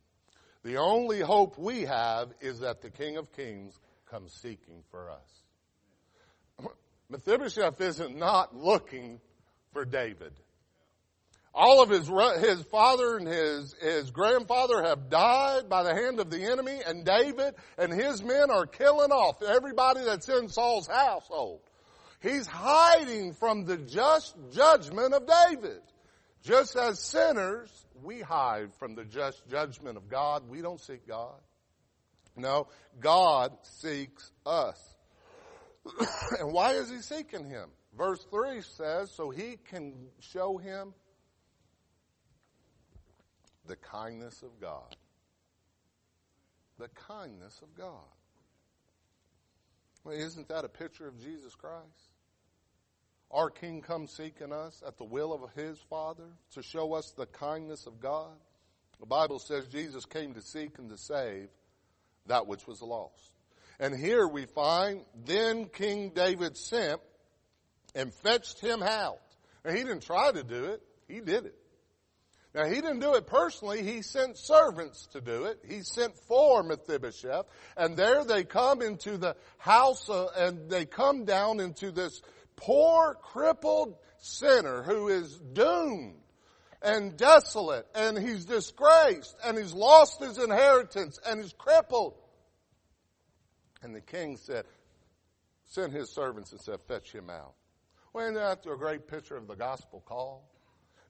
The 0.63 0.77
only 0.77 1.19
hope 1.21 1.57
we 1.57 1.81
have 1.81 2.29
is 2.39 2.59
that 2.59 2.81
the 2.81 2.89
King 2.89 3.17
of 3.17 3.31
Kings 3.33 3.79
comes 4.09 4.31
seeking 4.33 4.83
for 4.91 5.09
us. 5.09 6.67
Mephibosheth 7.09 7.81
isn't 7.81 8.15
not 8.15 8.55
looking 8.55 9.19
for 9.73 9.85
David. 9.85 10.33
All 11.53 11.83
of 11.83 11.89
his, 11.89 12.07
his 12.39 12.61
father 12.63 13.17
and 13.17 13.27
his, 13.27 13.75
his 13.81 14.09
grandfather 14.11 14.83
have 14.83 15.09
died 15.09 15.67
by 15.67 15.83
the 15.83 15.93
hand 15.93 16.19
of 16.19 16.29
the 16.29 16.43
enemy, 16.43 16.79
and 16.85 17.03
David 17.03 17.55
and 17.77 17.91
his 17.91 18.23
men 18.23 18.49
are 18.49 18.65
killing 18.65 19.11
off 19.11 19.41
everybody 19.43 20.01
that's 20.05 20.29
in 20.29 20.47
Saul's 20.47 20.87
household. 20.87 21.59
He's 22.21 22.47
hiding 22.47 23.33
from 23.33 23.65
the 23.65 23.77
just 23.77 24.35
judgment 24.51 25.13
of 25.13 25.23
David. 25.27 25.81
Just 26.43 26.75
as 26.77 26.99
sinners, 26.99 27.69
we 28.01 28.21
hide 28.21 28.73
from 28.75 28.95
the 28.95 29.03
just 29.03 29.47
judgment 29.49 29.97
of 29.97 30.07
God. 30.07 30.47
We 30.47 30.61
don't 30.61 30.79
seek 30.79 31.07
God. 31.07 31.39
No, 32.37 32.67
God 32.99 33.51
seeks 33.63 34.31
us. 34.45 34.79
and 36.39 36.51
why 36.53 36.73
is 36.73 36.89
he 36.89 36.99
seeking 36.99 37.49
him? 37.49 37.69
Verse 37.97 38.25
3 38.31 38.61
says, 38.61 39.11
so 39.11 39.29
he 39.29 39.57
can 39.69 39.93
show 40.19 40.57
him 40.57 40.93
the 43.67 43.75
kindness 43.75 44.43
of 44.43 44.59
God. 44.59 44.95
The 46.79 46.89
kindness 47.07 47.61
of 47.61 47.75
God. 47.77 48.09
Well, 50.03 50.15
isn't 50.15 50.47
that 50.47 50.65
a 50.65 50.69
picture 50.69 51.07
of 51.07 51.19
Jesus 51.19 51.53
Christ? 51.55 52.09
Our 53.29 53.49
King 53.49 53.81
comes 53.81 54.11
seeking 54.11 54.51
us 54.51 54.83
at 54.85 54.97
the 54.97 55.03
will 55.03 55.31
of 55.31 55.41
his 55.53 55.79
Father 55.89 56.27
to 56.53 56.63
show 56.63 56.93
us 56.93 57.13
the 57.15 57.27
kindness 57.27 57.85
of 57.85 57.99
God. 58.01 58.33
The 58.99 59.05
Bible 59.05 59.39
says 59.39 59.67
Jesus 59.67 60.05
came 60.05 60.33
to 60.33 60.41
seek 60.41 60.77
and 60.79 60.89
to 60.89 60.97
save 60.97 61.49
that 62.27 62.47
which 62.47 62.67
was 62.67 62.81
lost. 62.81 63.31
And 63.79 63.95
here 63.95 64.27
we 64.27 64.45
find, 64.45 65.01
then 65.25 65.65
King 65.65 66.11
David 66.13 66.57
sent 66.57 67.01
and 67.95 68.13
fetched 68.13 68.59
him 68.59 68.83
out. 68.83 69.21
And 69.63 69.77
he 69.77 69.83
didn't 69.83 70.03
try 70.03 70.31
to 70.31 70.43
do 70.43 70.65
it, 70.65 70.81
he 71.07 71.19
did 71.19 71.45
it. 71.45 71.55
Now 72.53 72.65
he 72.65 72.75
didn't 72.75 72.99
do 72.99 73.13
it 73.13 73.27
personally, 73.27 73.81
he 73.81 74.01
sent 74.01 74.37
servants 74.37 75.07
to 75.13 75.21
do 75.21 75.45
it. 75.45 75.59
He 75.67 75.83
sent 75.83 76.17
for 76.27 76.63
Mephibosheth, 76.63 77.45
and 77.77 77.95
there 77.95 78.25
they 78.25 78.43
come 78.43 78.81
into 78.81 79.17
the 79.17 79.35
house 79.57 80.09
uh, 80.09 80.27
and 80.35 80.69
they 80.69 80.85
come 80.85 81.23
down 81.23 81.61
into 81.61 81.91
this 81.91 82.21
poor, 82.57 83.15
crippled 83.21 83.95
sinner 84.19 84.83
who 84.83 85.07
is 85.07 85.39
doomed 85.53 86.15
and 86.81 87.15
desolate 87.17 87.87
and 87.95 88.17
he's 88.17 88.45
disgraced 88.45 89.35
and 89.45 89.57
he's 89.57 89.73
lost 89.73 90.21
his 90.21 90.37
inheritance 90.37 91.19
and 91.25 91.41
he's 91.41 91.53
crippled. 91.53 92.15
And 93.81 93.95
the 93.95 94.01
king 94.01 94.37
said, 94.37 94.65
sent 95.65 95.93
his 95.93 96.09
servants 96.09 96.51
and 96.51 96.61
said, 96.61 96.79
fetch 96.87 97.13
him 97.13 97.29
out. 97.29 97.53
Well, 98.13 98.25
isn't 98.25 98.35
that 98.35 98.65
a 98.69 98.75
great 98.75 99.07
picture 99.07 99.37
of 99.37 99.47
the 99.47 99.55
gospel 99.55 100.03
call? 100.05 100.50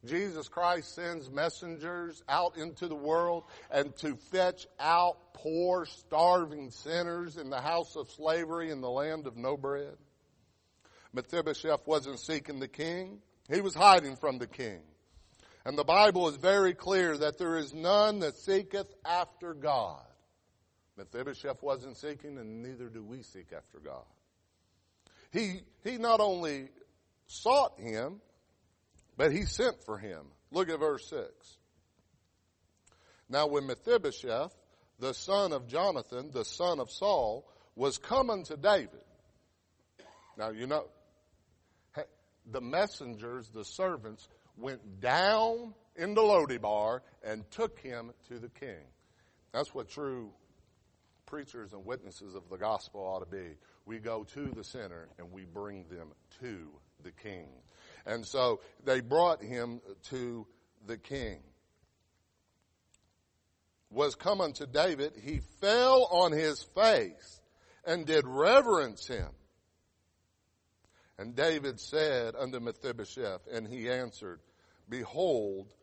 Jesus 0.06 0.48
Christ 0.48 0.96
sends 0.96 1.30
messengers 1.30 2.24
out 2.28 2.58
into 2.58 2.88
the 2.88 2.96
world 2.96 3.44
and 3.70 3.96
to 3.98 4.16
fetch 4.32 4.66
out 4.80 5.34
poor, 5.34 5.86
starving 5.86 6.72
sinners 6.72 7.38
in 7.38 7.50
the 7.50 7.62
house 7.62 7.96
of 7.96 8.10
slavery 8.10 8.72
in 8.72 8.82
the 8.82 8.90
land 8.90 9.28
of 9.28 9.38
no 9.38 9.58
bread. 9.58 9.96
Mephibosheth 11.14 11.86
wasn't 11.86 12.20
seeking 12.20 12.60
the 12.60 12.68
king. 12.68 13.20
He 13.50 13.62
was 13.62 13.76
hiding 13.76 14.16
from 14.16 14.40
the 14.40 14.48
king. 14.48 14.82
And 15.66 15.78
the 15.78 15.84
Bible 15.84 16.28
is 16.30 16.38
very 16.38 16.74
clear 16.74 17.18
that 17.18 17.38
there 17.38 17.58
is 17.58 17.74
none 17.74 18.20
that 18.20 18.36
seeketh 18.36 18.92
after 19.06 19.54
God. 19.54 20.04
Mephibosheth 20.98 21.62
wasn't 21.62 21.98
seeking 21.98 22.38
and 22.38 22.64
neither 22.64 22.90
do 22.90 23.04
we 23.04 23.22
seek 23.22 23.54
after 23.56 23.80
God. 23.80 24.06
He, 25.32 25.62
he 25.84 25.98
not 25.98 26.20
only 26.20 26.70
sought 27.28 27.80
him, 27.80 28.20
but 29.18 29.32
he 29.32 29.44
sent 29.44 29.84
for 29.86 29.98
him. 29.98 30.26
Look 30.52 30.70
at 30.70 30.80
verse 30.80 31.08
6. 31.10 31.30
Now 33.30 33.48
when 33.48 33.68
Mephibosheth, 33.68 34.54
the 35.00 35.14
son 35.14 35.54
of 35.54 35.68
Jonathan, 35.68 36.32
the 36.32 36.46
son 36.46 36.80
of 36.80 36.92
Saul, 36.92 37.48
was 37.76 37.98
coming 37.98 38.44
to 38.46 38.58
David. 38.58 39.04
Now 40.38 40.50
you 40.50 40.68
know, 40.68 40.86
the 42.50 42.62
messengers, 42.62 43.50
the 43.50 43.64
servants, 43.64 44.28
went 44.58 45.00
down 45.00 45.74
into 45.96 46.22
Lodebar 46.22 47.02
and 47.24 47.50
took 47.52 47.80
him 47.80 48.12
to 48.28 48.40
the 48.40 48.50
king. 48.50 48.84
That's 49.54 49.74
what 49.74 49.90
true 49.90 50.32
preachers 51.26 51.74
and 51.74 51.86
witnesses 51.86 52.36
of 52.36 52.44
the 52.50 52.58
gospel 52.58 53.02
ought 53.02 53.20
to 53.20 53.26
be. 53.26 53.56
We 53.86 54.00
go 54.00 54.24
to 54.34 54.48
the 54.48 54.64
sinner 54.64 55.08
and 55.18 55.32
we 55.32 55.46
bring 55.46 55.86
them 55.90 56.10
to 56.42 56.68
the 57.04 57.12
king. 57.12 57.48
And 58.06 58.26
so 58.26 58.62
they 58.84 59.02
brought 59.02 59.44
him 59.44 59.82
to 60.10 60.48
the 60.86 60.98
king. 60.98 61.40
Was 63.90 64.16
come 64.16 64.40
unto 64.40 64.66
David, 64.66 65.14
he 65.22 65.42
fell 65.60 66.08
on 66.12 66.32
his 66.32 66.64
face 66.76 67.42
and 67.86 68.06
did 68.06 68.26
reverence 68.26 69.06
him. 69.08 69.30
And 71.18 71.36
David 71.36 71.80
said 71.80 72.36
unto 72.36 72.60
Mephibosheth, 72.60 73.42
and 73.52 73.68
he 73.68 73.90
answered, 73.90 74.40
Behold 74.90 75.74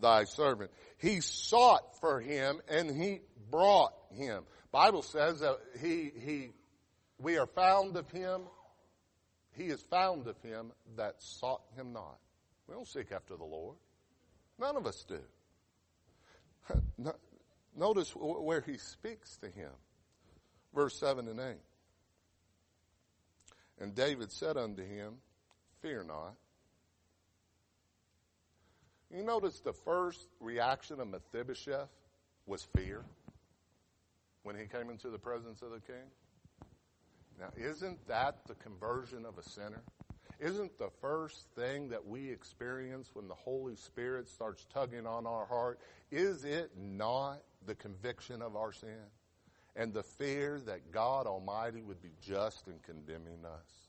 thy 0.00 0.24
servant. 0.24 0.70
He 0.98 1.20
sought 1.20 2.00
for 2.00 2.20
him 2.20 2.60
and 2.68 2.90
he 2.90 3.20
brought 3.50 3.94
him. 4.12 4.44
Bible 4.72 5.02
says 5.02 5.40
that 5.40 5.58
he, 5.80 6.10
he, 6.18 6.50
we 7.18 7.38
are 7.38 7.46
found 7.46 7.96
of 7.96 8.10
him 8.10 8.42
he 9.58 9.64
is 9.64 9.82
found 9.82 10.26
of 10.28 10.40
him 10.40 10.72
that 10.96 11.16
sought 11.18 11.62
him 11.76 11.92
not. 11.92 12.18
We 12.66 12.74
don't 12.74 12.86
seek 12.86 13.12
after 13.12 13.36
the 13.36 13.44
Lord. 13.44 13.76
None 14.58 14.76
of 14.76 14.86
us 14.86 15.04
do. 15.08 15.20
Notice 17.76 18.10
where 18.14 18.60
he 18.60 18.76
speaks 18.78 19.36
to 19.38 19.46
him. 19.46 19.70
Verse 20.74 20.98
7 20.98 21.26
and 21.28 21.40
8. 21.40 21.56
And 23.80 23.94
David 23.94 24.30
said 24.32 24.56
unto 24.56 24.84
him, 24.84 25.14
Fear 25.82 26.04
not. 26.04 26.34
You 29.14 29.22
notice 29.22 29.60
the 29.60 29.72
first 29.72 30.28
reaction 30.40 31.00
of 31.00 31.08
Mephibosheth 31.08 31.88
was 32.46 32.66
fear 32.76 33.04
when 34.42 34.56
he 34.56 34.66
came 34.66 34.90
into 34.90 35.08
the 35.08 35.18
presence 35.18 35.62
of 35.62 35.70
the 35.70 35.80
king? 35.80 36.04
Now, 37.38 37.50
isn't 37.56 38.06
that 38.08 38.46
the 38.46 38.54
conversion 38.54 39.24
of 39.24 39.38
a 39.38 39.42
sinner? 39.42 39.82
Isn't 40.40 40.76
the 40.78 40.90
first 41.00 41.46
thing 41.56 41.88
that 41.88 42.06
we 42.06 42.30
experience 42.30 43.10
when 43.14 43.28
the 43.28 43.34
Holy 43.34 43.76
Spirit 43.76 44.28
starts 44.28 44.66
tugging 44.72 45.06
on 45.06 45.26
our 45.26 45.46
heart, 45.46 45.80
is 46.10 46.44
it 46.44 46.70
not 46.76 47.42
the 47.66 47.74
conviction 47.74 48.40
of 48.40 48.56
our 48.56 48.72
sin? 48.72 49.10
And 49.76 49.92
the 49.92 50.02
fear 50.02 50.60
that 50.66 50.92
God 50.92 51.26
Almighty 51.26 51.82
would 51.82 52.02
be 52.02 52.10
just 52.20 52.66
in 52.66 52.78
condemning 52.84 53.44
us? 53.44 53.88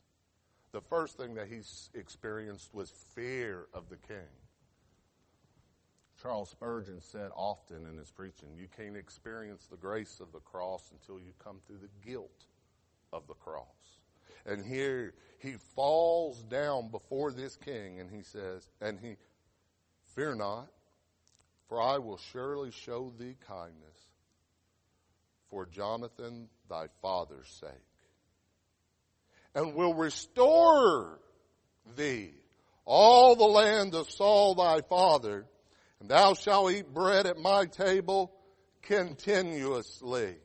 The 0.71 0.81
first 0.81 1.17
thing 1.17 1.33
that 1.35 1.47
he 1.47 1.61
experienced 1.95 2.73
was 2.73 2.91
fear 3.15 3.67
of 3.73 3.89
the 3.89 3.97
king. 3.97 4.29
Charles 6.21 6.49
Spurgeon 6.49 7.01
said 7.01 7.31
often 7.35 7.87
in 7.87 7.97
his 7.97 8.11
preaching, 8.11 8.49
you 8.55 8.67
can't 8.75 8.97
experience 8.97 9.67
the 9.67 9.77
grace 9.77 10.19
of 10.19 10.31
the 10.31 10.39
cross 10.39 10.91
until 10.91 11.19
you 11.19 11.31
come 11.43 11.57
through 11.65 11.77
the 11.77 12.07
guilt 12.07 12.45
of 13.11 13.27
the 13.27 13.33
cross. 13.33 13.65
And 14.45 14.65
here 14.65 15.13
he 15.39 15.53
falls 15.75 16.41
down 16.43 16.89
before 16.89 17.31
this 17.31 17.55
king 17.57 17.99
and 17.99 18.09
he 18.09 18.23
says, 18.23 18.67
and 18.81 18.99
he, 18.99 19.15
fear 20.15 20.35
not, 20.35 20.67
for 21.67 21.81
I 21.81 21.97
will 21.99 22.17
surely 22.31 22.71
show 22.71 23.13
thee 23.17 23.35
kindness 23.47 23.97
for 25.49 25.65
Jonathan 25.65 26.47
thy 26.69 26.87
father's 27.01 27.49
sake, 27.59 27.71
and 29.55 29.73
will 29.73 29.93
restore 29.93 31.19
thee 31.95 32.31
all 32.85 33.35
the 33.35 33.45
land 33.45 33.95
of 33.95 34.09
Saul 34.09 34.55
thy 34.55 34.81
father, 34.81 35.45
and 35.99 36.09
thou 36.09 36.33
shalt 36.33 36.71
eat 36.71 36.93
bread 36.93 37.25
at 37.25 37.37
my 37.37 37.65
table 37.65 38.31
continuously. 38.83 40.35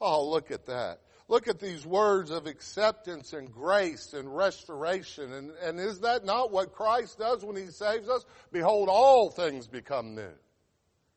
Oh, 0.00 0.28
look 0.28 0.50
at 0.50 0.66
that. 0.66 1.00
Look 1.32 1.48
at 1.48 1.60
these 1.60 1.86
words 1.86 2.30
of 2.30 2.46
acceptance 2.46 3.32
and 3.32 3.50
grace 3.50 4.12
and 4.12 4.36
restoration. 4.36 5.32
And, 5.32 5.50
and 5.62 5.80
is 5.80 6.00
that 6.00 6.26
not 6.26 6.52
what 6.52 6.74
Christ 6.74 7.20
does 7.20 7.42
when 7.42 7.56
He 7.56 7.68
saves 7.68 8.06
us? 8.06 8.26
Behold, 8.52 8.90
all 8.90 9.30
things 9.30 9.66
become 9.66 10.14
new. 10.14 10.34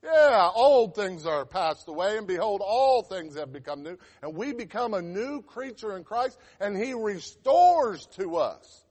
Yeah, 0.01 0.49
old 0.55 0.95
things 0.95 1.25
are 1.25 1.45
passed 1.45 1.89
away, 1.89 2.17
and 2.17 2.25
behold, 2.25 2.61
all 2.65 3.03
things 3.03 3.35
have 3.35 3.51
become 3.51 3.83
new. 3.83 3.97
And 4.23 4.37
we 4.37 4.53
become 4.53 4.93
a 4.93 5.01
new 5.01 5.41
creature 5.41 5.97
in 5.97 6.05
Christ, 6.05 6.39
and 6.61 6.77
He 6.77 6.93
restores 6.93 8.05
to 8.15 8.37
us. 8.37 8.85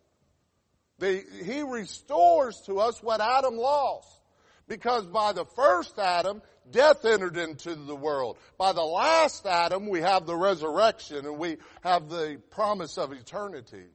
The, 0.98 1.24
he 1.42 1.62
restores 1.62 2.60
to 2.66 2.80
us 2.80 3.02
what 3.02 3.22
Adam 3.22 3.56
lost. 3.56 4.20
Because 4.68 5.06
by 5.06 5.32
the 5.32 5.46
first 5.46 5.98
Adam, 5.98 6.42
death 6.70 7.04
entered 7.04 7.36
into 7.36 7.74
the 7.74 7.96
world. 7.96 8.38
By 8.58 8.72
the 8.72 8.82
last 8.82 9.46
Adam, 9.46 9.88
we 9.88 10.00
have 10.00 10.26
the 10.26 10.36
resurrection 10.36 11.26
and 11.26 11.38
we 11.38 11.58
have 11.82 12.08
the 12.08 12.40
promise 12.50 12.98
of 12.98 13.12
eternity 13.12 13.86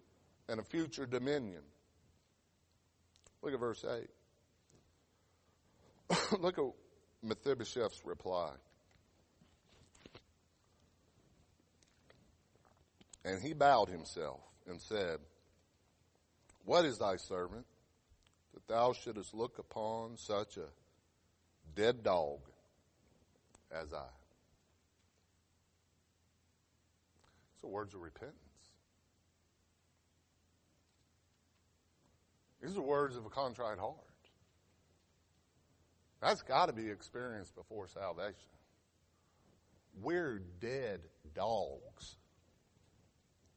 and 0.48 0.60
a 0.60 0.64
future 0.64 1.06
dominion. 1.06 1.62
Look 3.42 3.54
at 3.54 3.60
verse 3.60 3.86
8. 6.12 6.20
Look 6.40 6.58
at 6.58 6.66
Mephibosheth's 7.24 8.06
reply. 8.06 8.52
And 13.26 13.42
he 13.42 13.54
bowed 13.54 13.90
himself 13.90 14.40
and 14.68 14.82
said, 14.82 15.20
What 16.66 16.86
is 16.86 16.98
thy 16.98 17.18
servant 17.18 17.66
that 18.54 18.68
thou 18.68 18.94
shouldest 18.94 19.34
look 19.34 19.60
upon 19.60 20.18
such 20.18 20.58
a 20.58 20.66
dead 21.76 22.04
dog 22.04 22.40
as 23.72 23.94
I. 23.94 24.06
So, 27.62 27.68
words 27.68 27.94
of 27.94 28.02
repentance. 28.02 28.36
These 32.62 32.78
are 32.78 32.82
words 32.82 33.16
of 33.16 33.26
a 33.26 33.30
contrite 33.30 33.80
heart. 33.80 33.96
That's 36.22 36.42
got 36.42 36.66
to 36.66 36.74
be 36.74 36.90
experienced 36.90 37.56
before 37.56 37.88
salvation. 37.88 38.34
We're 40.02 40.42
dead 40.60 41.00
dogs 41.34 42.18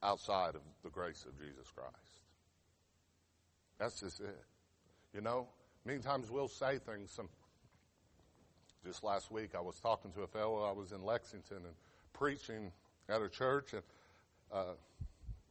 outside 0.01 0.55
of 0.55 0.61
the 0.83 0.89
grace 0.89 1.25
of 1.25 1.37
Jesus 1.37 1.69
Christ. 1.75 1.93
That's 3.79 3.99
just 3.99 4.19
it. 4.21 4.43
You 5.13 5.21
know, 5.21 5.47
many 5.85 5.99
times 5.99 6.31
we'll 6.31 6.47
say 6.47 6.79
things, 6.79 7.11
some 7.11 7.29
just 8.83 9.03
last 9.03 9.31
week, 9.31 9.51
I 9.55 9.61
was 9.61 9.79
talking 9.79 10.11
to 10.11 10.21
a 10.21 10.27
fellow. 10.27 10.63
I 10.63 10.71
was 10.71 10.91
in 10.91 11.03
Lexington 11.03 11.57
and 11.57 11.75
preaching 12.11 12.71
at 13.07 13.21
a 13.21 13.29
church, 13.29 13.73
and 13.73 13.83
uh, 14.51 14.73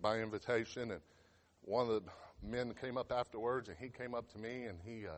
by 0.01 0.18
invitation, 0.18 0.90
and 0.90 1.01
one 1.62 1.88
of 1.88 2.05
the 2.05 2.11
men 2.47 2.75
came 2.79 2.97
up 2.97 3.11
afterwards, 3.11 3.68
and 3.68 3.77
he 3.79 3.88
came 3.88 4.14
up 4.14 4.31
to 4.33 4.38
me, 4.38 4.64
and 4.64 4.79
he 4.85 5.07
uh, 5.07 5.12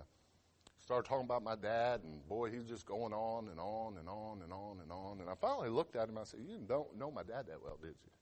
started 0.80 1.08
talking 1.08 1.24
about 1.24 1.42
my 1.42 1.56
dad, 1.56 2.02
and 2.04 2.26
boy, 2.28 2.50
he's 2.50 2.64
just 2.64 2.86
going 2.86 3.12
on 3.12 3.48
and 3.48 3.58
on 3.58 3.96
and 3.98 4.08
on 4.08 4.42
and 4.42 4.52
on 4.52 4.78
and 4.80 4.92
on. 4.92 5.20
And 5.20 5.28
I 5.28 5.34
finally 5.34 5.70
looked 5.70 5.96
at 5.96 6.08
him. 6.08 6.18
I 6.18 6.24
said, 6.24 6.40
"You 6.46 6.58
don't 6.66 6.96
know 6.96 7.10
my 7.10 7.22
dad 7.22 7.46
that 7.48 7.62
well, 7.62 7.78
did 7.80 7.94
you?" 8.04 8.12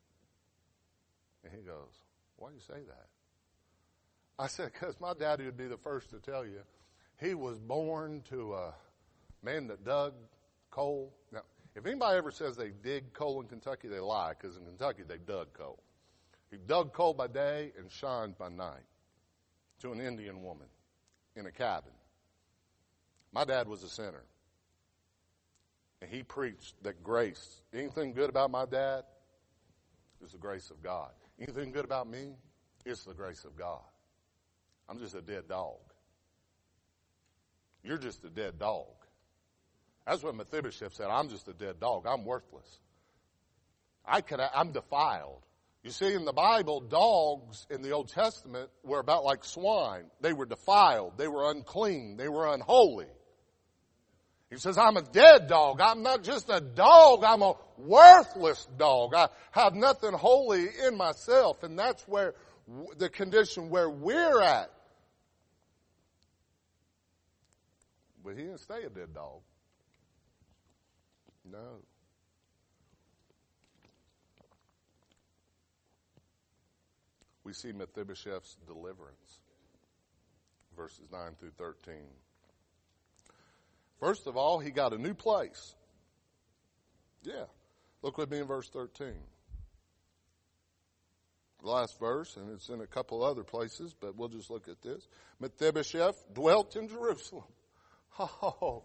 And 1.44 1.52
he 1.52 1.60
goes, 1.62 1.92
"Why 2.36 2.48
do 2.48 2.54
you 2.54 2.60
say 2.60 2.82
that?" 2.86 3.08
I 4.38 4.46
said, 4.46 4.72
"Because 4.72 4.98
my 5.00 5.12
daddy 5.12 5.44
would 5.44 5.56
be 5.56 5.68
the 5.68 5.76
first 5.76 6.10
to 6.10 6.18
tell 6.18 6.46
you, 6.46 6.62
he 7.20 7.34
was 7.34 7.58
born 7.58 8.22
to 8.30 8.54
a 8.54 8.74
man 9.42 9.66
that 9.68 9.84
dug 9.84 10.14
coal. 10.70 11.12
Now, 11.32 11.42
if 11.74 11.86
anybody 11.86 12.18
ever 12.18 12.30
says 12.30 12.56
they 12.56 12.70
dig 12.70 13.12
coal 13.12 13.40
in 13.40 13.46
Kentucky, 13.46 13.88
they 13.88 14.00
lie, 14.00 14.34
because 14.38 14.56
in 14.56 14.64
Kentucky 14.64 15.02
they 15.06 15.18
dug 15.18 15.52
coal. 15.52 15.82
He 16.50 16.58
dug 16.58 16.92
coal 16.92 17.14
by 17.14 17.28
day 17.28 17.72
and 17.78 17.90
shined 17.90 18.36
by 18.36 18.48
night 18.48 18.84
to 19.80 19.92
an 19.92 20.00
Indian 20.00 20.42
woman 20.42 20.66
in 21.34 21.46
a 21.46 21.50
cabin. 21.50 21.92
My 23.32 23.44
dad 23.44 23.66
was 23.68 23.82
a 23.82 23.88
sinner. 23.88 24.24
And 26.02 26.10
he 26.10 26.22
preached 26.22 26.74
that 26.82 27.02
grace, 27.02 27.62
anything 27.72 28.12
good 28.12 28.28
about 28.28 28.50
my 28.50 28.66
dad 28.66 29.04
is 30.22 30.32
the 30.32 30.38
grace 30.38 30.70
of 30.70 30.82
God. 30.82 31.10
Anything 31.40 31.72
good 31.72 31.84
about 31.84 32.08
me 32.08 32.34
is 32.84 33.04
the 33.04 33.14
grace 33.14 33.44
of 33.44 33.56
God. 33.56 33.80
I'm 34.88 34.98
just 34.98 35.14
a 35.14 35.22
dead 35.22 35.48
dog. 35.48 35.78
You're 37.82 37.98
just 37.98 38.24
a 38.24 38.30
dead 38.30 38.58
dog. 38.58 39.01
That's 40.06 40.22
what 40.22 40.34
Mephibosheth 40.34 40.94
said. 40.94 41.06
I'm 41.08 41.28
just 41.28 41.48
a 41.48 41.52
dead 41.52 41.78
dog. 41.80 42.06
I'm 42.06 42.24
worthless. 42.24 42.80
I 44.04 44.20
could, 44.20 44.40
I'm 44.40 44.72
defiled. 44.72 45.42
You 45.84 45.90
see, 45.90 46.14
in 46.14 46.24
the 46.24 46.32
Bible, 46.32 46.80
dogs 46.80 47.66
in 47.70 47.82
the 47.82 47.90
Old 47.90 48.08
Testament 48.08 48.70
were 48.84 49.00
about 49.00 49.24
like 49.24 49.44
swine. 49.44 50.04
They 50.20 50.32
were 50.32 50.46
defiled. 50.46 51.18
They 51.18 51.26
were 51.28 51.50
unclean. 51.50 52.16
They 52.16 52.28
were 52.28 52.52
unholy. 52.52 53.08
He 54.48 54.58
says, 54.58 54.76
I'm 54.76 54.96
a 54.96 55.02
dead 55.02 55.48
dog. 55.48 55.80
I'm 55.80 56.02
not 56.02 56.22
just 56.22 56.50
a 56.50 56.60
dog. 56.60 57.24
I'm 57.24 57.42
a 57.42 57.54
worthless 57.78 58.68
dog. 58.76 59.14
I 59.14 59.28
have 59.50 59.74
nothing 59.74 60.12
holy 60.12 60.66
in 60.86 60.96
myself. 60.96 61.62
And 61.62 61.78
that's 61.78 62.06
where 62.06 62.34
the 62.98 63.08
condition 63.08 63.70
where 63.70 63.88
we're 63.88 64.42
at. 64.42 64.70
But 68.22 68.36
he 68.36 68.42
didn't 68.42 68.60
stay 68.60 68.82
a 68.84 68.90
dead 68.90 69.14
dog. 69.14 69.40
No. 71.52 71.82
we 77.44 77.52
see 77.52 77.72
Mephibosheth's 77.72 78.56
deliverance. 78.66 79.40
Verses 80.76 81.06
9 81.12 81.20
through 81.38 81.52
13. 81.58 81.94
First 84.00 84.26
of 84.26 84.36
all, 84.36 84.58
he 84.58 84.70
got 84.70 84.92
a 84.92 84.98
new 84.98 85.14
place. 85.14 85.74
Yeah. 87.22 87.44
Look 88.00 88.18
with 88.18 88.30
me 88.30 88.38
in 88.38 88.46
verse 88.46 88.68
13. 88.70 89.08
The 91.62 91.68
last 91.68 92.00
verse, 92.00 92.36
and 92.36 92.50
it's 92.50 92.68
in 92.70 92.80
a 92.80 92.86
couple 92.86 93.22
other 93.22 93.44
places, 93.44 93.94
but 93.98 94.16
we'll 94.16 94.28
just 94.28 94.50
look 94.50 94.66
at 94.66 94.82
this. 94.82 95.06
Mephibosheth 95.38 96.34
dwelt 96.34 96.76
in 96.76 96.88
Jerusalem. 96.88 97.44
Oh, 98.18 98.82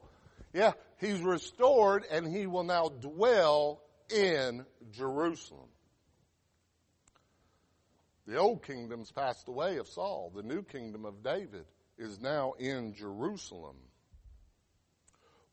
yeah, 0.53 0.71
he's 0.97 1.21
restored 1.21 2.03
and 2.11 2.27
he 2.27 2.47
will 2.47 2.63
now 2.63 2.89
dwell 2.89 3.81
in 4.09 4.65
Jerusalem. 4.91 5.67
The 8.25 8.37
old 8.37 8.63
kingdom's 8.63 9.11
passed 9.11 9.47
away 9.47 9.77
of 9.77 9.87
Saul. 9.87 10.31
The 10.35 10.43
new 10.43 10.61
kingdom 10.61 11.05
of 11.05 11.23
David 11.23 11.65
is 11.97 12.19
now 12.19 12.53
in 12.59 12.93
Jerusalem. 12.93 13.77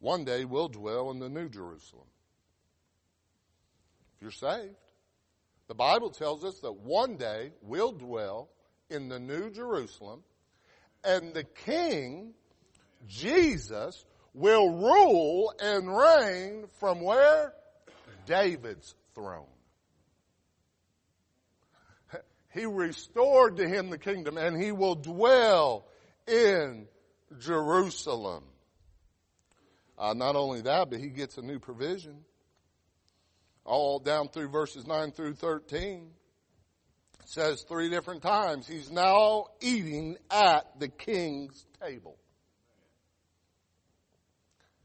One 0.00 0.24
day 0.24 0.44
we'll 0.44 0.68
dwell 0.68 1.10
in 1.10 1.20
the 1.20 1.28
new 1.28 1.48
Jerusalem. 1.48 2.06
If 4.16 4.22
you're 4.22 4.30
saved, 4.30 4.74
the 5.68 5.74
Bible 5.74 6.10
tells 6.10 6.44
us 6.44 6.58
that 6.60 6.72
one 6.72 7.16
day 7.16 7.52
we'll 7.62 7.92
dwell 7.92 8.50
in 8.90 9.08
the 9.08 9.18
new 9.18 9.50
Jerusalem 9.50 10.22
and 11.04 11.32
the 11.32 11.44
king, 11.44 12.34
Jesus, 13.06 14.04
will 14.34 14.70
rule 14.70 15.54
and 15.60 15.96
reign 15.96 16.66
from 16.80 17.00
where? 17.00 17.52
David's 18.26 18.94
throne. 19.14 19.46
He 22.52 22.66
restored 22.66 23.56
to 23.56 23.68
him 23.68 23.90
the 23.90 23.98
kingdom 23.98 24.38
and 24.38 24.60
he 24.60 24.70
will 24.70 24.94
dwell 24.94 25.86
in 26.28 26.86
Jerusalem. 27.40 28.44
Uh, 29.98 30.14
not 30.14 30.36
only 30.36 30.62
that, 30.62 30.90
but 30.90 31.00
he 31.00 31.08
gets 31.08 31.36
a 31.36 31.42
new 31.42 31.58
provision. 31.58 32.24
All 33.64 33.98
down 33.98 34.28
through 34.28 34.48
verses 34.50 34.86
9 34.86 35.12
through 35.12 35.34
13. 35.34 36.10
Says 37.26 37.62
three 37.62 37.88
different 37.88 38.22
times, 38.22 38.68
he's 38.68 38.90
now 38.90 39.46
eating 39.60 40.18
at 40.30 40.78
the 40.78 40.88
king's 40.88 41.64
table. 41.82 42.18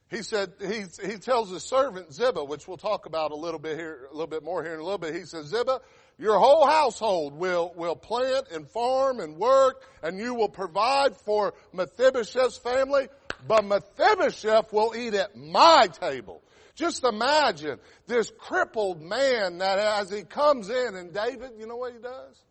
He 0.09 0.23
said, 0.23 0.53
he, 0.59 0.85
he 1.05 1.17
tells 1.17 1.51
his 1.51 1.63
servant 1.63 2.11
Ziba, 2.11 2.43
which 2.43 2.67
we'll 2.67 2.77
talk 2.77 3.05
about 3.05 3.31
a 3.31 3.35
little 3.35 3.59
bit 3.59 3.77
here, 3.77 4.07
a 4.09 4.13
little 4.13 4.27
bit 4.27 4.43
more 4.43 4.63
here 4.63 4.73
in 4.73 4.79
a 4.79 4.83
little 4.83 4.97
bit. 4.97 5.13
He 5.13 5.25
says, 5.25 5.47
Ziba, 5.47 5.81
your 6.17 6.39
whole 6.39 6.65
household 6.65 7.33
will, 7.33 7.71
will 7.75 7.95
plant 7.95 8.47
and 8.51 8.67
farm 8.67 9.19
and 9.19 9.37
work 9.37 9.83
and 10.01 10.17
you 10.17 10.33
will 10.33 10.49
provide 10.49 11.15
for 11.15 11.53
Mephibosheth's 11.73 12.57
family, 12.57 13.07
but 13.47 13.63
Mephibosheth 13.63 14.73
will 14.73 14.95
eat 14.95 15.13
at 15.13 15.37
my 15.37 15.87
table. 15.87 16.41
Just 16.73 17.03
imagine 17.03 17.77
this 18.07 18.31
crippled 18.39 19.01
man 19.01 19.59
that 19.59 19.77
as 19.77 20.09
he 20.09 20.23
comes 20.23 20.69
in 20.69 20.95
and 20.95 21.13
David, 21.13 21.51
you 21.59 21.67
know 21.67 21.75
what 21.75 21.93
he 21.93 21.99
does? 21.99 22.41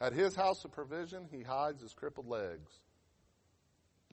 At 0.00 0.14
his 0.14 0.34
house 0.34 0.64
of 0.64 0.72
provision, 0.72 1.26
he 1.30 1.42
hides 1.42 1.82
his 1.82 1.92
crippled 1.92 2.28
legs 2.28 2.70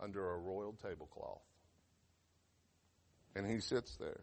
under 0.02 0.32
a 0.32 0.38
royal 0.38 0.74
tablecloth. 0.82 1.42
And 3.36 3.50
he 3.50 3.60
sits 3.60 3.96
there. 3.98 4.22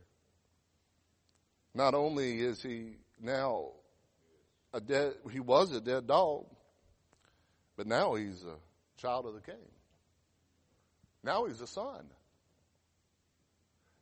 Not 1.75 1.95
only 1.95 2.41
is 2.41 2.63
he 2.63 2.97
now 3.21 3.71
a 4.73 4.81
dead, 4.81 5.15
he 5.31 5.41
was 5.41 5.73
a 5.73 5.81
dead 5.81 6.07
dog, 6.07 6.47
but 7.77 7.87
now 7.87 8.15
he's 8.15 8.43
a 8.45 8.57
child 9.01 9.27
of 9.27 9.35
the 9.35 9.41
king. 9.41 9.69
Now 11.23 11.47
he's 11.47 11.61
a 11.61 11.67
son. 11.67 12.07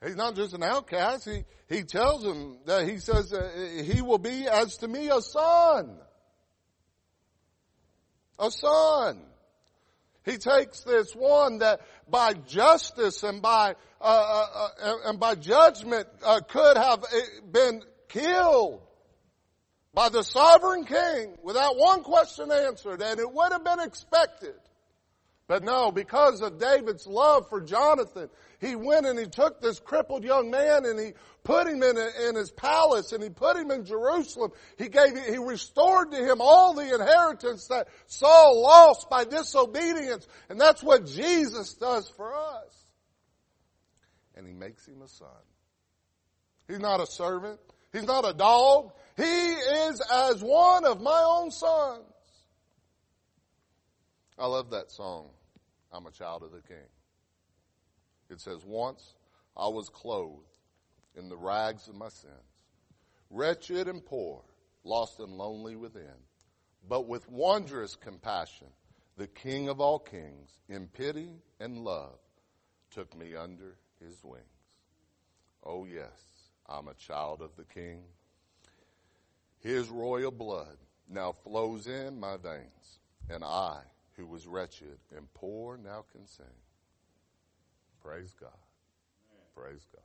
He's 0.05 0.17
not 0.17 0.37
just 0.37 0.55
an 0.55 0.63
outcast. 0.63 1.29
He, 1.29 1.45
he 1.69 1.83
tells 1.83 2.25
him 2.25 2.59
that 2.67 2.89
he 2.89 2.99
says 2.99 3.35
he 3.85 4.01
will 4.01 4.19
be 4.19 4.47
as 4.47 4.77
to 4.79 4.89
me 4.89 5.09
a 5.09 5.21
son. 5.21 5.99
A 8.39 8.51
son. 8.51 9.19
He 10.25 10.37
takes 10.37 10.83
this 10.83 11.15
one 11.15 11.59
that 11.59 11.81
by 12.09 12.35
justice 12.35 13.23
and 13.23 13.41
by 13.41 13.75
uh, 14.01 14.05
uh, 14.05 14.69
uh 14.83 14.95
and 15.07 15.19
by 15.19 15.35
judgment 15.35 16.07
uh, 16.25 16.41
could 16.41 16.77
have 16.77 17.03
uh, 17.03 17.17
been 17.51 17.83
killed 18.09 18.83
by 19.95 20.09
the 20.09 20.23
sovereign 20.23 20.85
king 20.85 21.37
without 21.43 21.77
one 21.77 22.03
question 22.03 22.53
answered, 22.53 23.03
and 23.03 23.19
it 23.19 23.33
would 23.33 23.53
have 23.53 23.65
been 23.65 23.81
expected. 23.81 24.55
But 25.49 25.65
no, 25.65 25.91
because 25.91 26.43
of 26.43 26.59
David's 26.59 27.07
love 27.07 27.49
for 27.49 27.63
Jonathan, 27.63 28.29
he 28.61 28.77
went 28.77 29.07
and 29.07 29.19
he 29.19 29.25
took 29.25 29.63
this 29.63 29.81
crippled 29.81 30.23
young 30.23 30.51
man 30.51 30.85
and 30.85 31.01
he 31.01 31.15
put 31.43 31.67
him 31.67 31.83
in, 31.83 31.97
in 31.97 32.35
his 32.35 32.51
palace 32.51 33.13
and 33.13 33.23
he 33.23 33.31
put 33.31 33.57
him 33.57 33.71
in 33.71 33.87
Jerusalem. 33.87 34.53
He 34.77 34.91
gave, 34.91 35.17
he 35.17 35.39
restored 35.39 36.11
to 36.11 36.19
him 36.19 36.43
all 36.43 36.75
the 36.75 36.95
inheritance 36.95 37.67
that 37.69 37.89
Saul 38.07 38.63
lost 38.63 39.09
by 39.09 39.25
disobedience. 39.25 40.29
And 40.51 40.61
that's 40.61 40.83
what 40.83 41.07
Jesus 41.07 41.73
does 41.75 42.11
for 42.11 42.35
us. 42.35 42.85
And 44.37 44.47
he 44.47 44.53
makes 44.53 44.87
him 44.87 45.01
a 45.01 45.09
son. 45.09 45.29
He's 46.69 46.79
not 46.79 47.01
a 47.01 47.07
servant. 47.07 47.59
He's 47.91 48.05
not 48.05 48.29
a 48.29 48.35
dog. 48.35 48.93
He 49.17 49.23
is 49.23 50.03
as 50.13 50.43
one 50.43 50.85
of 50.85 51.01
my 51.01 51.25
own 51.27 51.51
sons. 51.51 52.05
I 54.39 54.47
love 54.47 54.71
that 54.71 54.91
song, 54.91 55.31
I'm 55.93 56.07
a 56.07 56.11
child 56.11 56.43
of 56.43 56.53
the 56.53 56.61
King. 56.61 56.89
It 58.31 58.41
says, 58.41 58.65
Once 58.65 59.15
I 59.57 59.69
was 59.69 59.89
clothed 59.89 60.59
in 61.17 61.29
the 61.29 61.37
rags 61.37 61.89
of 61.89 61.95
my 61.95 62.09
sins, 62.09 62.33
wretched 63.31 63.89
and 63.89 64.05
poor, 64.05 64.43
lost 64.85 65.21
and 65.21 65.37
lonely 65.37 65.77
within. 65.77 66.25
But 66.89 67.09
with 67.09 67.29
wondrous 67.29 67.97
compassion, 67.97 68.69
the 69.17 69.27
King 69.27 69.69
of 69.69 69.81
all 69.81 69.99
kings, 69.99 70.51
in 70.69 70.87
pity 70.89 71.31
and 71.59 71.79
love, 71.79 72.19
took 72.91 73.17
me 73.17 73.35
under 73.35 73.77
his 74.01 74.23
wings. 74.23 74.45
Oh, 75.65 75.85
yes, 75.85 76.49
I'm 76.67 76.89
a 76.89 76.95
child 76.95 77.43
of 77.43 77.51
the 77.57 77.65
King. 77.65 78.03
His 79.59 79.89
royal 79.89 80.31
blood 80.31 80.77
now 81.09 81.33
flows 81.33 81.87
in 81.89 82.21
my 82.21 82.37
veins, 82.37 83.01
and 83.29 83.43
I, 83.43 83.81
who 84.19 84.27
was 84.27 84.47
wretched 84.47 84.99
and 85.17 85.33
poor, 85.33 85.79
now 85.79 86.05
can 86.13 86.27
sing. 86.27 86.45
Praise 88.03 88.35
God. 88.39 88.51
Praise 89.55 89.87
God. 89.95 90.03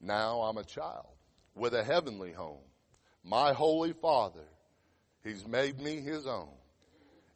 Now 0.00 0.42
I'm 0.42 0.58
a 0.58 0.64
child 0.64 1.16
with 1.54 1.74
a 1.74 1.82
heavenly 1.82 2.32
home. 2.32 2.60
My 3.24 3.54
holy 3.54 3.94
Father, 3.94 4.46
He's 5.24 5.46
made 5.46 5.80
me 5.80 6.00
His 6.00 6.26
own. 6.26 6.50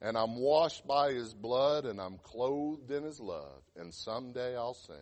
And 0.00 0.16
I'm 0.16 0.36
washed 0.36 0.86
by 0.86 1.12
His 1.12 1.32
blood 1.32 1.86
and 1.86 2.00
I'm 2.00 2.18
clothed 2.18 2.90
in 2.90 3.02
His 3.04 3.18
love. 3.18 3.62
And 3.76 3.92
someday 3.92 4.54
I'll 4.54 4.74
sing 4.74 4.96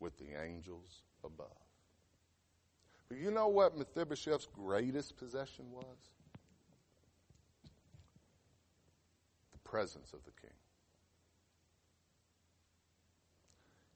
with 0.00 0.18
the 0.18 0.42
angels 0.44 1.02
above. 1.24 1.46
But 3.08 3.18
you 3.18 3.30
know 3.30 3.46
what 3.46 3.78
Mephibosheth's 3.78 4.48
greatest 4.52 5.16
possession 5.16 5.66
was? 5.70 6.15
Presence 9.68 10.12
of 10.12 10.20
the 10.24 10.30
king. 10.40 10.56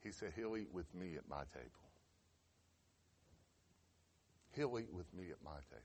He 0.02 0.12
said, 0.12 0.32
He'll 0.34 0.56
eat 0.56 0.72
with 0.72 0.92
me 0.94 1.14
at 1.16 1.28
my 1.28 1.42
table. 1.54 1.70
He'll 4.56 4.78
eat 4.78 4.92
with 4.92 5.12
me 5.14 5.30
at 5.30 5.42
my 5.44 5.50
table. 5.70 5.82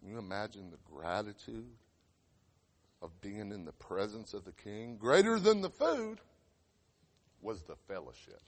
Can 0.00 0.10
you 0.10 0.18
imagine 0.18 0.70
the 0.70 0.94
gratitude 0.94 1.70
of 3.02 3.10
being 3.20 3.52
in 3.52 3.64
the 3.64 3.72
presence 3.72 4.34
of 4.34 4.44
the 4.44 4.52
king? 4.52 4.96
Greater 4.98 5.38
than 5.38 5.62
the 5.62 5.70
food 5.70 6.18
was 7.40 7.62
the 7.62 7.76
fellowship. 7.88 8.40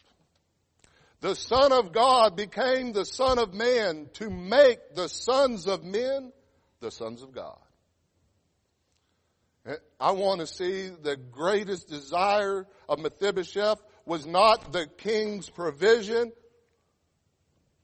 The 1.21 1.35
Son 1.35 1.73
of 1.73 1.93
God 1.93 2.37
became 2.37 2.93
the 2.93 3.05
Son 3.05 3.38
of 3.38 3.55
Man 3.55 4.09
to 4.15 4.29
make 4.29 4.95
the 4.95 5.09
sons 5.09 5.67
of 5.67 5.85
men 5.85 6.33
the 6.81 6.91
sons 6.91 7.23
of 7.23 7.33
God. 7.33 7.59
I 10.01 10.11
want 10.12 10.40
to 10.40 10.46
see 10.46 10.88
the 10.88 11.16
greatest 11.16 11.88
desire 11.88 12.66
of 12.88 12.98
Mephibosheth 12.98 13.81
was 14.05 14.27
not 14.27 14.72
the 14.72 14.87
king's 14.98 15.48
provision, 15.48 16.33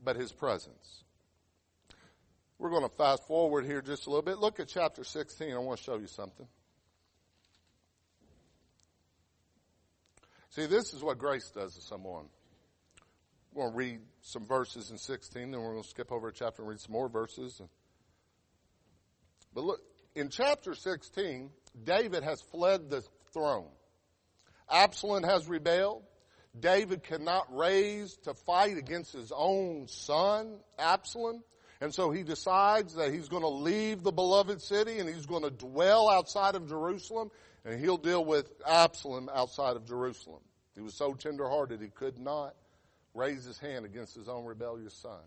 but 0.02 0.16
his 0.16 0.32
presence. 0.32 1.04
We're 2.58 2.70
going 2.70 2.82
to 2.82 2.96
fast 2.96 3.24
forward 3.28 3.64
here 3.64 3.80
just 3.80 4.06
a 4.06 4.10
little 4.10 4.22
bit. 4.22 4.38
Look 4.38 4.58
at 4.58 4.66
chapter 4.66 5.04
16. 5.04 5.52
I 5.52 5.58
want 5.58 5.78
to 5.78 5.84
show 5.84 5.96
you 5.96 6.08
something. 6.08 6.46
See, 10.50 10.66
this 10.66 10.92
is 10.92 11.02
what 11.02 11.18
grace 11.18 11.50
does 11.50 11.76
to 11.76 11.80
someone. 11.80 12.24
We're 13.52 13.62
going 13.62 13.72
to 13.72 13.78
read 13.78 14.00
some 14.22 14.44
verses 14.44 14.90
in 14.90 14.98
16, 14.98 15.52
then 15.52 15.60
we're 15.60 15.72
going 15.72 15.82
to 15.82 15.88
skip 15.88 16.10
over 16.10 16.28
a 16.28 16.32
chapter 16.32 16.62
and 16.62 16.68
read 16.68 16.80
some 16.80 16.92
more 16.92 17.08
verses. 17.08 17.62
But 19.54 19.64
look, 19.64 19.80
in 20.14 20.28
chapter 20.28 20.74
16, 20.74 21.50
David 21.85 22.22
has 22.24 22.40
fled 22.40 22.90
the 22.90 23.02
throne. 23.33 23.68
Absalom 24.70 25.22
has 25.22 25.48
rebelled. 25.48 26.02
David 26.59 27.02
cannot 27.02 27.54
raise 27.54 28.16
to 28.24 28.35
fight 28.35 28.76
against 28.76 29.12
his 29.12 29.33
own 29.35 29.87
son, 29.88 30.59
Absalom. 30.78 31.42
And 31.81 31.94
so 31.94 32.11
he 32.11 32.24
decides 32.24 32.94
that 32.94 33.12
he's 33.12 33.28
going 33.28 33.42
to 33.42 33.48
leave 33.48 34.02
the 34.02 34.11
beloved 34.11 34.61
city 34.61 34.98
and 34.98 35.09
he's 35.09 35.26
going 35.26 35.44
to 35.44 35.50
dwell 35.50 36.09
outside 36.09 36.57
of 36.57 36.68
Jerusalem 36.68 37.31
and 37.64 37.78
he'll 37.81 37.98
deal 37.98 38.24
with 38.24 38.50
Absalom 38.66 39.31
outside 39.33 39.76
of 39.76 39.87
Jerusalem. 39.87 40.40
He 40.74 40.81
was 40.81 40.94
so 40.94 41.12
tenderhearted 41.12 41.81
he 41.81 41.88
could 41.88 42.18
not 42.18 42.54
raise 43.14 43.44
his 43.44 43.59
hand 43.59 43.85
against 43.85 44.14
his 44.14 44.28
own 44.28 44.44
rebellious 44.44 44.94
son. 44.94 45.20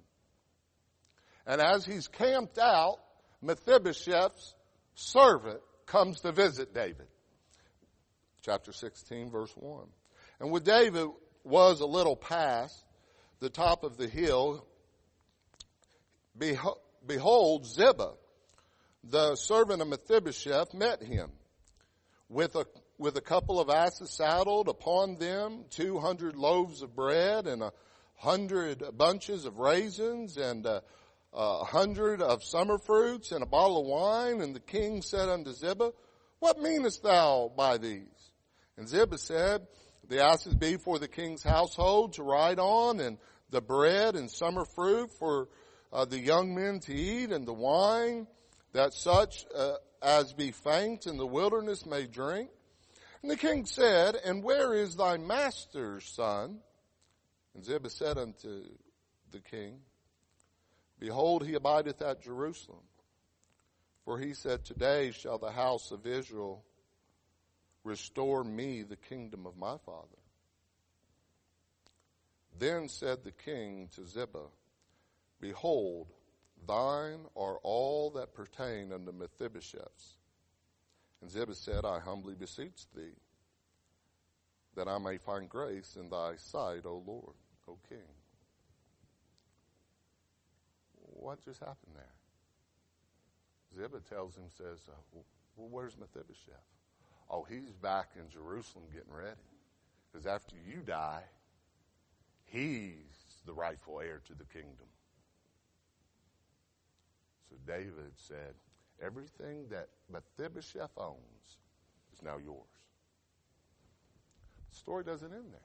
And 1.45 1.61
as 1.61 1.85
he's 1.85 2.07
camped 2.07 2.57
out, 2.57 2.97
Mephibosheth's 3.41 4.55
servant 4.93 5.61
comes 5.91 6.21
to 6.21 6.31
visit 6.31 6.73
David. 6.73 7.07
Chapter 8.41 8.71
16 8.71 9.29
verse 9.29 9.51
1. 9.55 9.83
And 10.39 10.49
when 10.49 10.63
David 10.63 11.07
was 11.43 11.81
a 11.81 11.85
little 11.85 12.15
past 12.15 12.85
the 13.41 13.49
top 13.49 13.83
of 13.83 13.97
the 13.97 14.07
hill, 14.07 14.65
behold, 17.05 17.65
Ziba, 17.65 18.13
the 19.03 19.35
servant 19.35 19.81
of 19.81 19.89
Mephibosheth, 19.89 20.73
met 20.73 21.03
him 21.03 21.29
with 22.29 22.55
a, 22.55 22.65
with 22.97 23.17
a 23.17 23.21
couple 23.21 23.59
of 23.59 23.69
asses 23.69 24.11
saddled 24.11 24.69
upon 24.69 25.17
them, 25.17 25.65
200 25.71 26.37
loaves 26.37 26.81
of 26.83 26.95
bread 26.95 27.47
and 27.47 27.61
a 27.61 27.73
hundred 28.15 28.81
bunches 28.97 29.45
of 29.45 29.57
raisins 29.57 30.37
and 30.37 30.65
a, 30.65 30.83
a 31.33 31.63
hundred 31.63 32.21
of 32.21 32.43
summer 32.43 32.77
fruits 32.77 33.31
and 33.31 33.43
a 33.43 33.47
bottle 33.47 33.81
of 33.81 33.87
wine. 33.87 34.41
And 34.41 34.55
the 34.55 34.59
king 34.59 35.01
said 35.01 35.29
unto 35.29 35.53
Ziba, 35.53 35.91
What 36.39 36.59
meanest 36.59 37.03
thou 37.03 37.51
by 37.55 37.77
these? 37.77 38.31
And 38.77 38.87
Ziba 38.87 39.17
said, 39.17 39.67
the 40.11 40.21
asses 40.21 40.53
be 40.53 40.75
for 40.75 40.99
the 40.99 41.07
king's 41.07 41.41
household 41.41 42.13
to 42.13 42.23
ride 42.23 42.59
on, 42.59 42.99
and 42.99 43.17
the 43.49 43.61
bread 43.61 44.17
and 44.17 44.29
summer 44.29 44.65
fruit 44.65 45.09
for 45.17 45.47
uh, 45.93 46.03
the 46.03 46.19
young 46.19 46.53
men 46.53 46.81
to 46.81 46.93
eat, 46.93 47.31
and 47.31 47.47
the 47.47 47.53
wine 47.53 48.27
that 48.73 48.93
such 48.93 49.45
uh, 49.55 49.75
as 50.01 50.33
be 50.33 50.51
faint 50.51 51.07
in 51.07 51.15
the 51.15 51.25
wilderness 51.25 51.85
may 51.85 52.07
drink. 52.07 52.49
And 53.21 53.31
the 53.31 53.37
king 53.37 53.65
said, 53.65 54.17
And 54.25 54.43
where 54.43 54.73
is 54.73 54.97
thy 54.97 55.15
master's 55.15 56.03
son? 56.05 56.59
And 57.55 57.63
Ziba 57.63 57.89
said 57.89 58.17
unto 58.17 58.65
the 59.31 59.39
king, 59.39 59.79
Behold, 61.01 61.45
he 61.45 61.55
abideth 61.55 62.01
at 62.01 62.21
Jerusalem. 62.21 62.79
For 64.05 64.17
he 64.17 64.33
said, 64.33 64.63
Today 64.63 65.11
shall 65.11 65.37
the 65.37 65.51
house 65.51 65.91
of 65.91 66.07
Israel 66.07 66.63
Restore 67.83 68.43
me 68.43 68.83
the 68.83 68.95
kingdom 68.95 69.45
of 69.47 69.57
my 69.57 69.77
father. 69.85 70.07
Then 72.59 72.89
said 72.89 73.23
the 73.23 73.31
king 73.31 73.89
to 73.95 74.05
Ziba, 74.05 74.45
Behold, 75.39 76.07
thine 76.67 77.25
are 77.35 77.57
all 77.63 78.11
that 78.11 78.35
pertain 78.35 78.93
unto 78.93 79.11
Mephibosheth's. 79.11 80.17
And 81.21 81.31
Ziba 81.31 81.55
said, 81.55 81.85
I 81.85 81.99
humbly 81.99 82.35
beseech 82.35 82.85
thee, 82.95 83.15
that 84.75 84.87
I 84.87 84.99
may 84.99 85.17
find 85.17 85.49
grace 85.49 85.97
in 85.99 86.09
thy 86.09 86.35
sight, 86.35 86.85
O 86.85 87.03
Lord, 87.05 87.35
O 87.67 87.79
King. 87.89 88.20
What 91.21 91.45
just 91.45 91.59
happened 91.59 91.93
there? 91.95 92.15
Ziba 93.75 93.99
tells 94.09 94.35
him, 94.35 94.45
says, 94.49 94.79
uh, 94.89 94.95
well, 95.55 95.67
where's 95.69 95.95
Mephibosheth? 95.95 96.55
Oh, 97.29 97.45
he's 97.47 97.71
back 97.79 98.09
in 98.15 98.27
Jerusalem 98.27 98.85
getting 98.91 99.13
ready. 99.13 99.37
Because 100.11 100.25
after 100.25 100.55
you 100.67 100.81
die, 100.81 101.21
he's 102.45 103.43
the 103.45 103.53
rightful 103.53 104.01
heir 104.01 104.19
to 104.25 104.33
the 104.33 104.45
kingdom. 104.45 104.87
So 107.49 107.55
David 107.67 108.13
said, 108.15 108.55
Everything 108.99 109.67
that 109.69 109.89
Mephibosheth 110.11 110.97
owns 110.97 111.57
is 112.13 112.21
now 112.23 112.37
yours. 112.43 112.65
The 114.71 114.77
story 114.77 115.03
doesn't 115.03 115.31
end 115.31 115.51
there. 115.51 115.59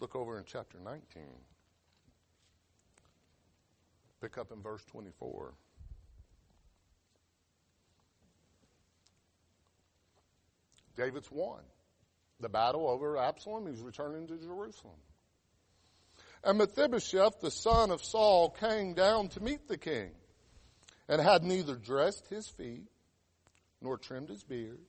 Look 0.00 0.16
over 0.16 0.36
in 0.36 0.44
chapter 0.46 0.78
19. 0.84 1.22
Pick 4.20 4.38
up 4.38 4.50
in 4.52 4.62
verse 4.62 4.84
24. 4.86 5.52
David's 10.96 11.30
won 11.30 11.60
the 12.40 12.48
battle 12.48 12.88
over 12.88 13.16
Absalom. 13.16 13.66
He's 13.66 13.80
returning 13.80 14.26
to 14.28 14.36
Jerusalem. 14.36 14.96
And 16.42 16.58
Mephibosheth, 16.58 17.40
the 17.40 17.50
son 17.50 17.90
of 17.90 18.04
Saul, 18.04 18.50
came 18.50 18.94
down 18.94 19.28
to 19.30 19.42
meet 19.42 19.68
the 19.68 19.78
king 19.78 20.10
and 21.08 21.20
had 21.20 21.42
neither 21.42 21.76
dressed 21.76 22.26
his 22.28 22.48
feet, 22.48 22.88
nor 23.80 23.98
trimmed 23.98 24.28
his 24.28 24.44
beard, 24.44 24.80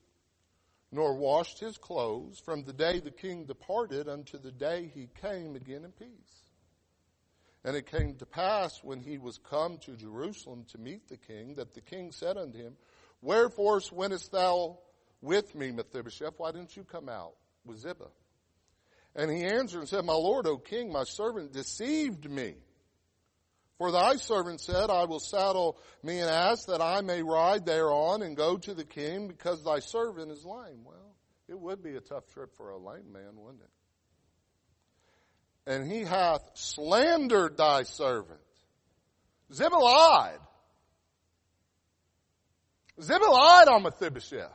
nor 0.91 1.15
washed 1.15 1.59
his 1.59 1.77
clothes 1.77 2.39
from 2.39 2.63
the 2.63 2.73
day 2.73 2.99
the 2.99 3.11
king 3.11 3.45
departed 3.45 4.07
unto 4.07 4.37
the 4.37 4.51
day 4.51 4.91
he 4.93 5.09
came 5.21 5.55
again 5.55 5.83
in 5.83 5.91
peace. 5.91 6.46
And 7.67 7.75
it 7.75 7.91
came 7.91 8.15
to 8.15 8.25
pass 8.25 8.81
when 8.81 9.01
he 9.01 9.17
was 9.17 9.39
come 9.39 9.77
to 9.79 9.97
Jerusalem 9.97 10.63
to 10.71 10.77
meet 10.77 11.09
the 11.09 11.17
king 11.17 11.55
that 11.55 11.73
the 11.73 11.81
king 11.81 12.13
said 12.13 12.37
unto 12.37 12.57
him, 12.57 12.77
Wherefore 13.21 13.81
wentest 13.91 14.31
thou 14.31 14.79
with 15.21 15.53
me, 15.53 15.71
Mephibosheth? 15.71 16.35
Why 16.37 16.53
didn't 16.53 16.77
you 16.77 16.85
come 16.85 17.09
out 17.09 17.33
with 17.65 17.79
Ziba? 17.79 18.07
And 19.17 19.29
he 19.29 19.43
answered 19.43 19.79
and 19.79 19.89
said, 19.89 20.05
My 20.05 20.13
Lord, 20.13 20.47
O 20.47 20.57
king, 20.57 20.93
my 20.93 21.03
servant 21.03 21.51
deceived 21.51 22.31
me. 22.31 22.55
For 23.79 23.91
thy 23.91 24.15
servant 24.15 24.61
said, 24.61 24.89
I 24.89 25.03
will 25.03 25.19
saddle 25.19 25.77
me 26.01 26.19
an 26.19 26.29
ass 26.29 26.63
that 26.67 26.79
I 26.79 27.01
may 27.01 27.21
ride 27.21 27.65
thereon 27.65 28.21
and 28.21 28.37
go 28.37 28.55
to 28.55 28.73
the 28.73 28.85
king 28.85 29.27
because 29.27 29.65
thy 29.65 29.79
servant 29.79 30.31
is 30.31 30.45
lame. 30.45 30.85
Well, 30.85 31.15
it 31.49 31.59
would 31.59 31.83
be 31.83 31.97
a 31.97 31.99
tough 31.99 32.27
trip 32.27 32.55
for 32.55 32.69
a 32.69 32.77
lame 32.77 33.11
man, 33.11 33.35
wouldn't 33.35 33.63
it? 33.63 33.69
And 35.67 35.91
he 35.91 36.01
hath 36.01 36.41
slandered 36.53 37.57
thy 37.57 37.83
servant. 37.83 38.39
Ziba 39.53 39.75
lied. 39.75 40.39
Ziba 43.01 43.25
lied 43.25 43.67
on 43.67 43.83
Mephibosheth. 43.83 44.49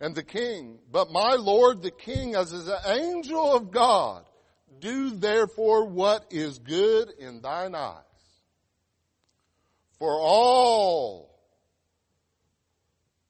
And 0.00 0.14
the 0.14 0.22
king, 0.22 0.78
but 0.90 1.10
my 1.10 1.34
lord 1.34 1.82
the 1.82 1.90
king, 1.90 2.36
as 2.36 2.52
is 2.52 2.68
an 2.68 2.78
angel 2.86 3.54
of 3.54 3.70
God, 3.70 4.24
do 4.80 5.10
therefore 5.10 5.86
what 5.86 6.26
is 6.30 6.58
good 6.58 7.10
in 7.18 7.42
thine 7.42 7.74
eyes. 7.74 8.02
For 9.98 10.12
all 10.12 11.27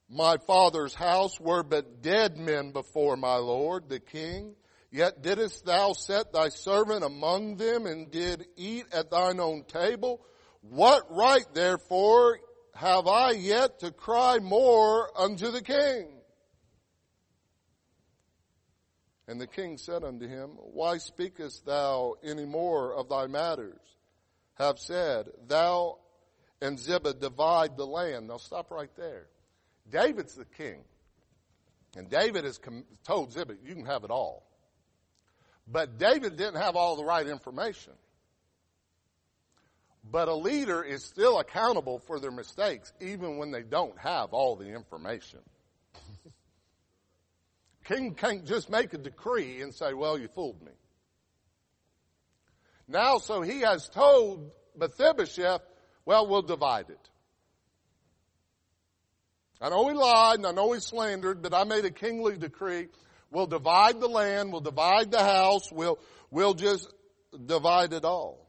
my 0.09 0.38
father's 0.47 0.94
house 0.94 1.38
were 1.38 1.62
but 1.62 2.03
dead 2.03 2.37
men 2.37 2.73
before 2.73 3.16
my 3.16 3.37
lord 3.37 3.88
the 3.88 4.01
king. 4.01 4.55
Yet 4.90 5.23
didst 5.23 5.66
thou 5.66 5.92
set 5.92 6.33
thy 6.33 6.49
servant 6.49 7.05
among 7.05 7.57
them 7.57 7.85
and 7.85 8.11
did 8.11 8.47
eat 8.57 8.87
at 8.90 9.11
thine 9.11 9.38
own 9.38 9.64
table. 9.64 10.25
What 10.62 11.05
right 11.11 11.44
therefore 11.53 12.40
have 12.75 13.07
I 13.07 13.33
yet 13.33 13.81
to 13.81 13.90
cry 13.90 14.38
more 14.38 15.11
unto 15.18 15.51
the 15.51 15.62
king? 15.62 16.09
And 19.27 19.38
the 19.38 19.47
king 19.47 19.77
said 19.77 20.05
unto 20.05 20.27
him, 20.27 20.53
Why 20.57 20.97
speakest 20.97 21.66
thou 21.66 22.14
any 22.23 22.47
more 22.47 22.94
of 22.94 23.11
thy 23.11 23.27
matters? 23.27 23.79
Have 24.55 24.79
said, 24.79 25.27
Thou 25.47 25.99
and 26.62 26.79
Ziba 26.79 27.12
divide 27.12 27.77
the 27.77 27.85
land. 27.85 28.29
Now 28.29 28.38
stop 28.38 28.71
right 28.71 28.90
there. 28.97 29.27
David's 29.90 30.35
the 30.35 30.44
king. 30.44 30.83
And 31.96 32.11
David 32.11 32.44
has 32.44 32.61
told 33.05 33.33
Ziba, 33.33 33.55
you 33.64 33.74
can 33.74 33.87
have 33.87 34.05
it 34.05 34.11
all. 34.11 34.44
But 35.66 35.98
David 35.98 36.37
didn't 36.37 36.61
have 36.61 36.77
all 36.77 36.96
the 36.96 37.05
right 37.05 37.27
information. 37.27 37.92
But 40.11 40.29
a 40.29 40.35
leader 40.35 40.83
is 40.83 41.05
still 41.05 41.38
accountable 41.38 41.98
for 41.98 42.20
their 42.20 42.31
mistakes, 42.31 42.92
even 43.01 43.37
when 43.37 43.51
they 43.51 43.62
don't 43.62 43.98
have 43.98 44.33
all 44.33 44.57
the 44.57 44.66
information 44.66 45.40
king 47.88 48.14
can't 48.14 48.46
just 48.46 48.70
make 48.70 48.92
a 48.92 48.98
decree 48.98 49.62
and 49.62 49.74
say, 49.74 49.92
well, 49.94 50.18
you 50.18 50.29
fooled 50.29 50.62
me. 50.62 50.72
Now, 52.87 53.18
so 53.18 53.42
he 53.42 53.61
has 53.61 53.88
told 53.88 54.51
Mephibosheth, 54.79 55.62
well, 56.05 56.27
we'll 56.27 56.42
divide 56.42 56.90
it. 56.90 57.08
I 59.61 59.71
know 59.71 59.88
he 59.88 59.94
lied 59.94 60.37
and 60.38 60.47
I 60.47 60.53
know 60.53 60.73
he 60.73 60.81
slandered, 60.81 61.42
but 61.42 61.53
I 61.53 61.64
made 61.64 61.85
a 61.85 61.90
kingly 61.90 62.37
decree. 62.37 62.88
We'll 63.31 63.47
divide 63.47 64.01
the 64.01 64.09
land, 64.09 64.53
we'll 64.53 64.61
divide 64.61 65.11
the 65.11 65.23
house, 65.23 65.71
we'll, 65.71 65.99
we'll 66.31 66.55
just 66.55 66.88
divide 67.47 67.92
it 67.92 68.05
all. 68.05 68.47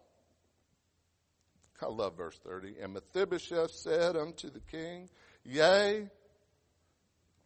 I 1.82 1.88
love 1.88 2.17
verse 2.17 2.38
30. 2.45 2.76
And 2.82 2.93
Mephibosheth 2.93 3.72
said 3.72 4.15
unto 4.15 4.50
the 4.50 4.60
king, 4.60 5.10
Yea, 5.43 6.10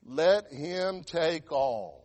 let 0.05 0.51
him 0.51 1.03
take 1.03 1.51
all. 1.51 2.03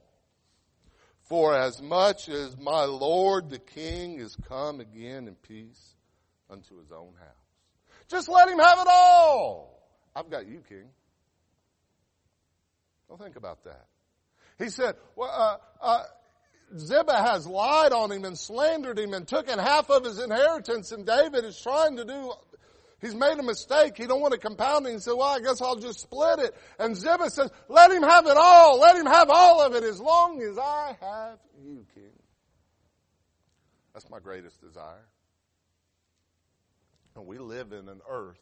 For 1.22 1.54
as 1.54 1.82
much 1.82 2.28
as 2.28 2.56
my 2.56 2.84
Lord 2.84 3.50
the 3.50 3.58
King 3.58 4.18
is 4.18 4.34
come 4.48 4.80
again 4.80 5.28
in 5.28 5.34
peace 5.34 5.94
unto 6.48 6.78
his 6.78 6.90
own 6.90 7.12
house. 7.18 8.06
Just 8.08 8.28
let 8.30 8.48
him 8.48 8.58
have 8.58 8.78
it 8.78 8.86
all. 8.90 9.78
I've 10.16 10.30
got 10.30 10.46
you, 10.46 10.62
King. 10.66 10.88
Don't 13.08 13.20
think 13.20 13.36
about 13.36 13.64
that. 13.64 13.86
He 14.58 14.70
said, 14.70 14.96
well, 15.16 15.30
uh, 15.30 15.84
uh, 15.84 16.02
Ziba 16.76 17.16
has 17.16 17.46
lied 17.46 17.92
on 17.92 18.12
him 18.12 18.24
and 18.24 18.36
slandered 18.36 18.98
him 18.98 19.14
and 19.14 19.26
taken 19.26 19.58
half 19.58 19.88
of 19.90 20.04
his 20.04 20.18
inheritance 20.18 20.92
and 20.92 21.06
David 21.06 21.44
is 21.44 21.60
trying 21.60 21.96
to 21.96 22.04
do 22.04 22.32
He's 23.00 23.14
made 23.14 23.38
a 23.38 23.42
mistake. 23.42 23.96
He 23.96 24.06
don't 24.06 24.20
want 24.20 24.32
to 24.32 24.40
compound 24.40 24.86
it. 24.86 24.92
He 24.92 24.98
said, 24.98 25.12
well, 25.12 25.28
I 25.28 25.38
guess 25.38 25.62
I'll 25.62 25.76
just 25.76 26.00
split 26.00 26.40
it. 26.40 26.56
And 26.80 26.96
Ziba 26.96 27.30
says, 27.30 27.50
let 27.68 27.92
him 27.92 28.02
have 28.02 28.26
it 28.26 28.36
all. 28.36 28.80
Let 28.80 28.96
him 28.96 29.06
have 29.06 29.30
all 29.30 29.62
of 29.64 29.74
it 29.74 29.84
as 29.84 30.00
long 30.00 30.42
as 30.42 30.58
I 30.58 30.96
have 31.00 31.38
you, 31.62 31.86
King. 31.94 32.10
That's 33.94 34.10
my 34.10 34.18
greatest 34.18 34.60
desire. 34.60 35.06
And 37.14 37.26
we 37.26 37.38
live 37.38 37.72
in 37.72 37.88
an 37.88 38.00
earth 38.08 38.40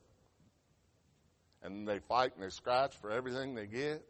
and 1.62 1.86
they 1.86 1.98
fight 1.98 2.32
and 2.34 2.44
they 2.44 2.50
scratch 2.50 2.94
for 2.96 3.10
everything 3.10 3.54
they 3.54 3.66
get. 3.66 4.06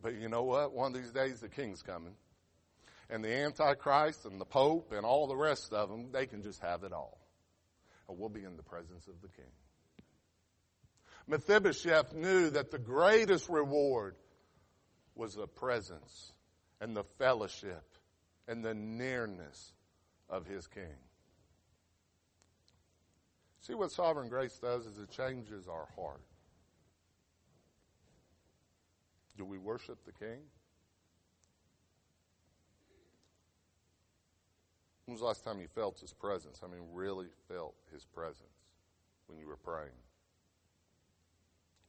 But 0.00 0.14
you 0.14 0.28
know 0.28 0.42
what? 0.42 0.72
One 0.72 0.94
of 0.94 1.00
these 1.00 1.12
days 1.12 1.40
the 1.40 1.48
king's 1.48 1.82
coming. 1.82 2.14
And 3.10 3.24
the 3.24 3.34
Antichrist 3.34 4.24
and 4.24 4.40
the 4.40 4.44
Pope 4.44 4.92
and 4.92 5.04
all 5.04 5.26
the 5.26 5.36
rest 5.36 5.72
of 5.72 5.88
them, 5.88 6.10
they 6.12 6.26
can 6.26 6.42
just 6.42 6.60
have 6.60 6.84
it 6.84 6.92
all 6.92 7.24
and 8.08 8.18
we'll 8.18 8.28
be 8.28 8.44
in 8.44 8.56
the 8.56 8.62
presence 8.62 9.06
of 9.06 9.20
the 9.22 9.28
king. 9.28 9.50
Mephibosheth 11.26 12.14
knew 12.14 12.50
that 12.50 12.70
the 12.70 12.78
greatest 12.78 13.48
reward 13.48 14.14
was 15.14 15.34
the 15.34 15.46
presence 15.46 16.32
and 16.80 16.94
the 16.94 17.04
fellowship 17.18 17.84
and 18.46 18.62
the 18.62 18.74
nearness 18.74 19.72
of 20.28 20.46
his 20.46 20.66
king. 20.66 20.96
See 23.60 23.74
what 23.74 23.90
sovereign 23.90 24.28
grace 24.28 24.58
does 24.58 24.84
is 24.84 24.98
it 24.98 25.10
changes 25.10 25.66
our 25.66 25.88
heart. 25.96 26.20
Do 29.36 29.44
we 29.44 29.58
worship 29.58 29.98
the 30.04 30.12
king? 30.12 30.40
When 35.04 35.14
was 35.14 35.20
the 35.20 35.26
last 35.26 35.44
time 35.44 35.60
you 35.60 35.68
felt 35.68 36.00
His 36.00 36.12
presence? 36.12 36.60
I 36.64 36.66
mean, 36.66 36.82
really 36.92 37.26
felt 37.48 37.74
His 37.92 38.04
presence 38.04 38.48
when 39.26 39.38
you 39.38 39.46
were 39.46 39.56
praying, 39.56 39.90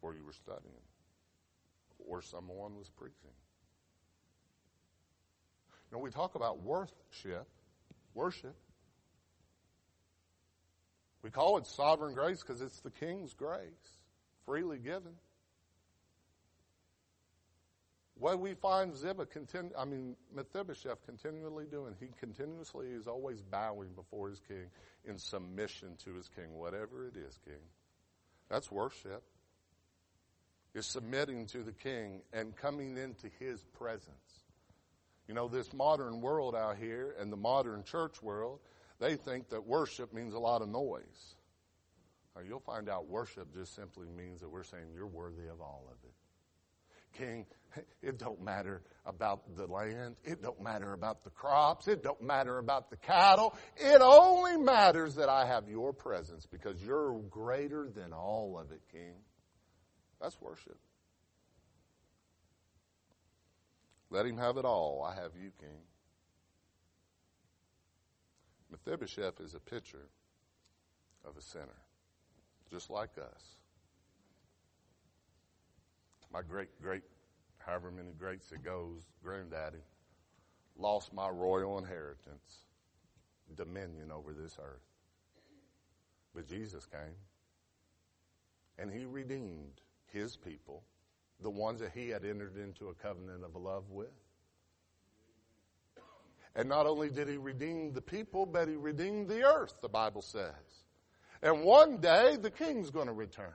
or 0.01 0.13
you 0.13 0.25
were 0.25 0.33
studying, 0.33 0.83
or 1.99 2.21
someone 2.21 2.75
was 2.75 2.89
preaching? 2.89 3.31
You 5.91 5.97
know, 5.97 6.03
we 6.03 6.09
talk 6.09 6.35
about 6.35 6.61
worship, 6.63 7.47
worship. 8.13 8.55
We 11.21 11.29
call 11.31 11.57
it 11.57 11.65
sovereign 11.65 12.13
grace 12.13 12.41
because 12.41 12.61
it's 12.61 12.81
the 12.81 12.91
King's 12.91 13.33
grace, 13.33 13.69
freely 14.45 14.77
given. 14.77 15.13
What 18.17 18.39
we 18.39 18.53
find 18.53 18.95
Ziba 18.95 19.27
I 19.77 19.85
mean 19.85 20.15
Mephibosheth 20.33 21.05
continually 21.05 21.65
doing, 21.65 21.95
he 21.99 22.07
continuously 22.17 22.87
is 22.87 23.07
always 23.07 23.41
bowing 23.41 23.89
before 23.93 24.29
his 24.29 24.39
king 24.47 24.69
in 25.03 25.17
submission 25.17 25.97
to 26.05 26.13
his 26.13 26.29
king, 26.29 26.57
whatever 26.57 27.07
it 27.07 27.17
is, 27.17 27.37
king. 27.45 27.61
That's 28.49 28.71
worship. 28.71 29.23
Is 30.73 30.85
submitting 30.85 31.45
to 31.47 31.63
the 31.63 31.71
king 31.71 32.21
and 32.33 32.55
coming 32.55 32.97
into 32.97 33.27
his 33.39 33.63
presence. 33.77 34.43
You 35.27 35.33
know, 35.33 35.47
this 35.47 35.73
modern 35.73 36.21
world 36.21 36.53
out 36.53 36.77
here 36.77 37.15
and 37.19 37.31
the 37.31 37.37
modern 37.37 37.83
church 37.83 38.21
world, 38.21 38.59
they 38.99 39.15
think 39.15 39.49
that 39.49 39.65
worship 39.65 40.13
means 40.13 40.33
a 40.33 40.39
lot 40.39 40.61
of 40.61 40.67
noise. 40.69 41.35
Or 42.35 42.43
you'll 42.43 42.59
find 42.59 42.89
out 42.89 43.07
worship 43.07 43.53
just 43.53 43.73
simply 43.73 44.07
means 44.09 44.41
that 44.41 44.49
we're 44.49 44.63
saying 44.63 44.83
you're 44.93 45.07
worthy 45.07 45.47
of 45.47 45.61
all 45.61 45.87
of 45.89 45.97
it. 46.03 46.13
King, 47.17 47.45
it 48.01 48.17
don't 48.17 48.41
matter 48.41 48.81
about 49.05 49.55
the 49.55 49.67
land. 49.67 50.15
It 50.23 50.41
don't 50.41 50.61
matter 50.61 50.93
about 50.93 51.23
the 51.23 51.29
crops. 51.29 51.87
It 51.87 52.03
don't 52.03 52.21
matter 52.21 52.57
about 52.57 52.89
the 52.89 52.97
cattle. 52.97 53.55
It 53.77 54.01
only 54.01 54.57
matters 54.57 55.15
that 55.15 55.29
I 55.29 55.45
have 55.45 55.69
your 55.69 55.93
presence 55.93 56.45
because 56.45 56.81
you're 56.83 57.19
greater 57.29 57.89
than 57.89 58.13
all 58.13 58.57
of 58.59 58.71
it, 58.71 58.81
King. 58.91 59.15
That's 60.21 60.39
worship. 60.41 60.77
Let 64.09 64.25
him 64.25 64.37
have 64.37 64.57
it 64.57 64.65
all. 64.65 65.03
I 65.03 65.15
have 65.15 65.31
you, 65.35 65.51
King. 65.59 65.81
Mephibosheth 68.71 69.39
is 69.41 69.55
a 69.55 69.59
picture 69.59 70.07
of 71.25 71.37
a 71.37 71.41
sinner, 71.41 71.81
just 72.71 72.89
like 72.89 73.17
us 73.17 73.55
my 76.35 76.41
great 76.41 76.81
great, 76.81 77.03
however 77.59 77.89
many 77.89 78.11
greats 78.19 78.51
it 78.51 78.61
goes, 78.61 79.03
granddaddy, 79.23 79.77
lost 80.77 81.13
my 81.13 81.29
royal 81.29 81.77
inheritance, 81.77 82.65
dominion 83.55 84.11
over 84.11 84.33
this 84.33 84.57
earth. 84.61 84.83
But 86.33 86.49
Jesus 86.49 86.85
came. 86.85 87.15
and 88.77 88.91
he 88.91 89.05
redeemed 89.05 89.79
his 90.11 90.35
people, 90.35 90.83
the 91.41 91.49
ones 91.49 91.79
that 91.79 91.91
he 91.93 92.09
had 92.09 92.25
entered 92.25 92.57
into 92.57 92.89
a 92.89 92.93
covenant 92.93 93.43
of 93.45 93.55
love 93.55 93.89
with. 93.89 94.11
And 96.55 96.67
not 96.67 96.85
only 96.85 97.09
did 97.09 97.29
he 97.29 97.37
redeem 97.37 97.93
the 97.93 98.01
people, 98.01 98.45
but 98.45 98.67
he 98.67 98.75
redeemed 98.75 99.29
the 99.29 99.43
earth, 99.43 99.75
the 99.81 99.89
Bible 99.89 100.21
says. 100.21 100.51
And 101.41 101.63
one 101.63 101.97
day 101.97 102.37
the 102.41 102.51
king's 102.51 102.89
going 102.89 103.07
to 103.07 103.13
return. 103.13 103.53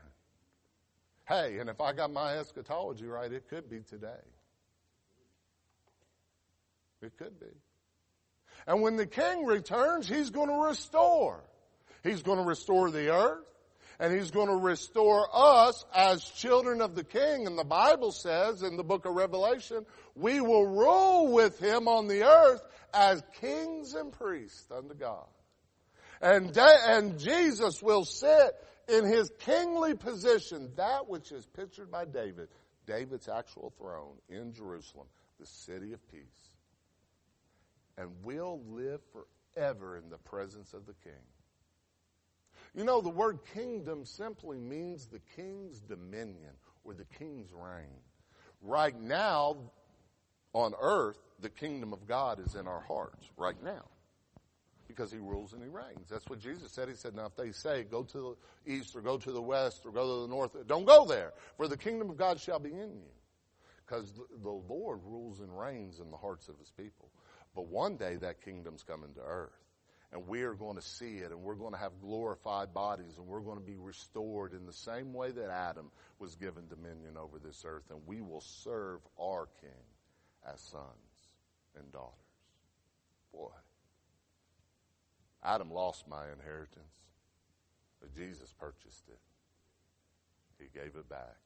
Hey, 1.30 1.58
and 1.58 1.70
if 1.70 1.80
I 1.80 1.92
got 1.92 2.12
my 2.12 2.38
eschatology 2.38 3.06
right, 3.06 3.32
it 3.32 3.48
could 3.48 3.70
be 3.70 3.82
today. 3.88 4.08
It 7.02 7.16
could 7.18 7.38
be. 7.38 7.46
And 8.66 8.82
when 8.82 8.96
the 8.96 9.06
king 9.06 9.46
returns, 9.46 10.08
he's 10.08 10.30
going 10.30 10.48
to 10.48 10.66
restore. 10.66 11.40
He's 12.02 12.24
going 12.24 12.38
to 12.38 12.44
restore 12.44 12.90
the 12.90 13.14
earth 13.14 13.46
and 14.00 14.12
he's 14.12 14.32
going 14.32 14.48
to 14.48 14.56
restore 14.56 15.28
us 15.32 15.84
as 15.94 16.24
children 16.24 16.80
of 16.80 16.96
the 16.96 17.04
king. 17.04 17.46
And 17.46 17.56
the 17.56 17.64
Bible 17.64 18.10
says 18.10 18.62
in 18.64 18.76
the 18.76 18.82
book 18.82 19.04
of 19.04 19.14
Revelation, 19.14 19.86
we 20.16 20.40
will 20.40 20.66
rule 20.66 21.32
with 21.32 21.60
him 21.60 21.86
on 21.86 22.08
the 22.08 22.24
earth 22.24 22.62
as 22.92 23.22
kings 23.40 23.94
and 23.94 24.10
priests 24.10 24.68
unto 24.72 24.94
God. 24.94 25.26
And, 26.20 26.56
and 26.56 27.18
Jesus 27.18 27.82
will 27.82 28.04
sit 28.04 28.54
in 28.88 29.04
his 29.04 29.30
kingly 29.40 29.94
position, 29.94 30.70
that 30.76 31.08
which 31.08 31.32
is 31.32 31.46
pictured 31.46 31.90
by 31.90 32.04
David, 32.04 32.48
David's 32.86 33.28
actual 33.28 33.72
throne 33.78 34.16
in 34.28 34.52
Jerusalem, 34.52 35.06
the 35.38 35.46
city 35.46 35.92
of 35.92 36.10
peace. 36.10 36.20
And 37.96 38.10
we'll 38.22 38.60
live 38.68 39.00
forever 39.12 39.96
in 39.96 40.10
the 40.10 40.18
presence 40.18 40.74
of 40.74 40.86
the 40.86 40.94
king. 41.04 41.12
You 42.74 42.84
know, 42.84 43.00
the 43.00 43.10
word 43.10 43.38
kingdom 43.54 44.04
simply 44.04 44.58
means 44.58 45.06
the 45.06 45.20
king's 45.36 45.80
dominion 45.80 46.52
or 46.84 46.94
the 46.94 47.06
king's 47.18 47.50
reign. 47.52 47.98
Right 48.62 48.98
now, 49.00 49.56
on 50.52 50.74
earth, 50.80 51.18
the 51.40 51.48
kingdom 51.48 51.92
of 51.92 52.06
God 52.06 52.40
is 52.40 52.54
in 52.54 52.68
our 52.68 52.80
hearts 52.80 53.26
right 53.36 53.60
now 53.62 53.84
because 54.90 55.10
he 55.10 55.18
rules 55.18 55.52
and 55.52 55.62
he 55.62 55.68
reigns. 55.68 56.08
That's 56.10 56.26
what 56.26 56.40
Jesus 56.40 56.72
said. 56.72 56.88
He 56.88 56.94
said, 56.94 57.14
now 57.14 57.26
if 57.26 57.36
they 57.36 57.52
say 57.52 57.84
go 57.84 58.02
to 58.04 58.36
the 58.66 58.72
east 58.72 58.94
or 58.94 59.00
go 59.00 59.18
to 59.18 59.32
the 59.32 59.42
west 59.42 59.82
or 59.84 59.92
go 59.92 60.16
to 60.16 60.22
the 60.22 60.28
north, 60.28 60.56
don't 60.66 60.84
go 60.84 61.06
there 61.06 61.32
for 61.56 61.68
the 61.68 61.76
kingdom 61.76 62.10
of 62.10 62.16
God 62.16 62.40
shall 62.40 62.58
be 62.58 62.70
in 62.70 62.94
you 62.94 63.10
because 63.86 64.12
the 64.42 64.50
Lord 64.50 65.00
rules 65.04 65.40
and 65.40 65.56
reigns 65.58 65.98
in 66.00 66.10
the 66.10 66.16
hearts 66.16 66.48
of 66.48 66.58
his 66.58 66.70
people. 66.70 67.08
But 67.54 67.66
one 67.66 67.96
day 67.96 68.16
that 68.16 68.44
kingdom's 68.44 68.82
coming 68.82 69.12
to 69.14 69.20
earth 69.20 69.50
and 70.12 70.26
we 70.26 70.42
are 70.42 70.54
going 70.54 70.76
to 70.76 70.82
see 70.82 71.18
it 71.18 71.30
and 71.30 71.40
we're 71.40 71.54
going 71.54 71.72
to 71.72 71.78
have 71.78 71.92
glorified 72.00 72.74
bodies 72.74 73.16
and 73.18 73.26
we're 73.26 73.40
going 73.40 73.58
to 73.58 73.64
be 73.64 73.76
restored 73.76 74.52
in 74.52 74.66
the 74.66 74.72
same 74.72 75.12
way 75.12 75.30
that 75.30 75.50
Adam 75.50 75.90
was 76.18 76.34
given 76.36 76.64
dominion 76.68 77.16
over 77.16 77.38
this 77.38 77.64
earth 77.66 77.84
and 77.90 78.00
we 78.06 78.20
will 78.20 78.40
serve 78.40 79.00
our 79.20 79.48
king 79.60 79.70
as 80.52 80.60
sons 80.60 80.84
and 81.76 81.90
daughters. 81.92 82.14
Boy. 83.32 83.50
Adam 85.42 85.70
lost 85.70 86.06
my 86.08 86.24
inheritance, 86.32 87.08
but 88.00 88.14
Jesus 88.14 88.52
purchased 88.52 89.08
it. 89.08 89.18
He 90.58 90.68
gave 90.72 90.96
it 90.96 91.08
back 91.08 91.36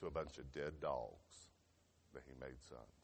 to 0.00 0.06
a 0.06 0.10
bunch 0.10 0.38
of 0.38 0.50
dead 0.52 0.80
dogs 0.80 1.50
that 2.14 2.22
he 2.26 2.34
made 2.40 2.60
sons. 2.68 3.01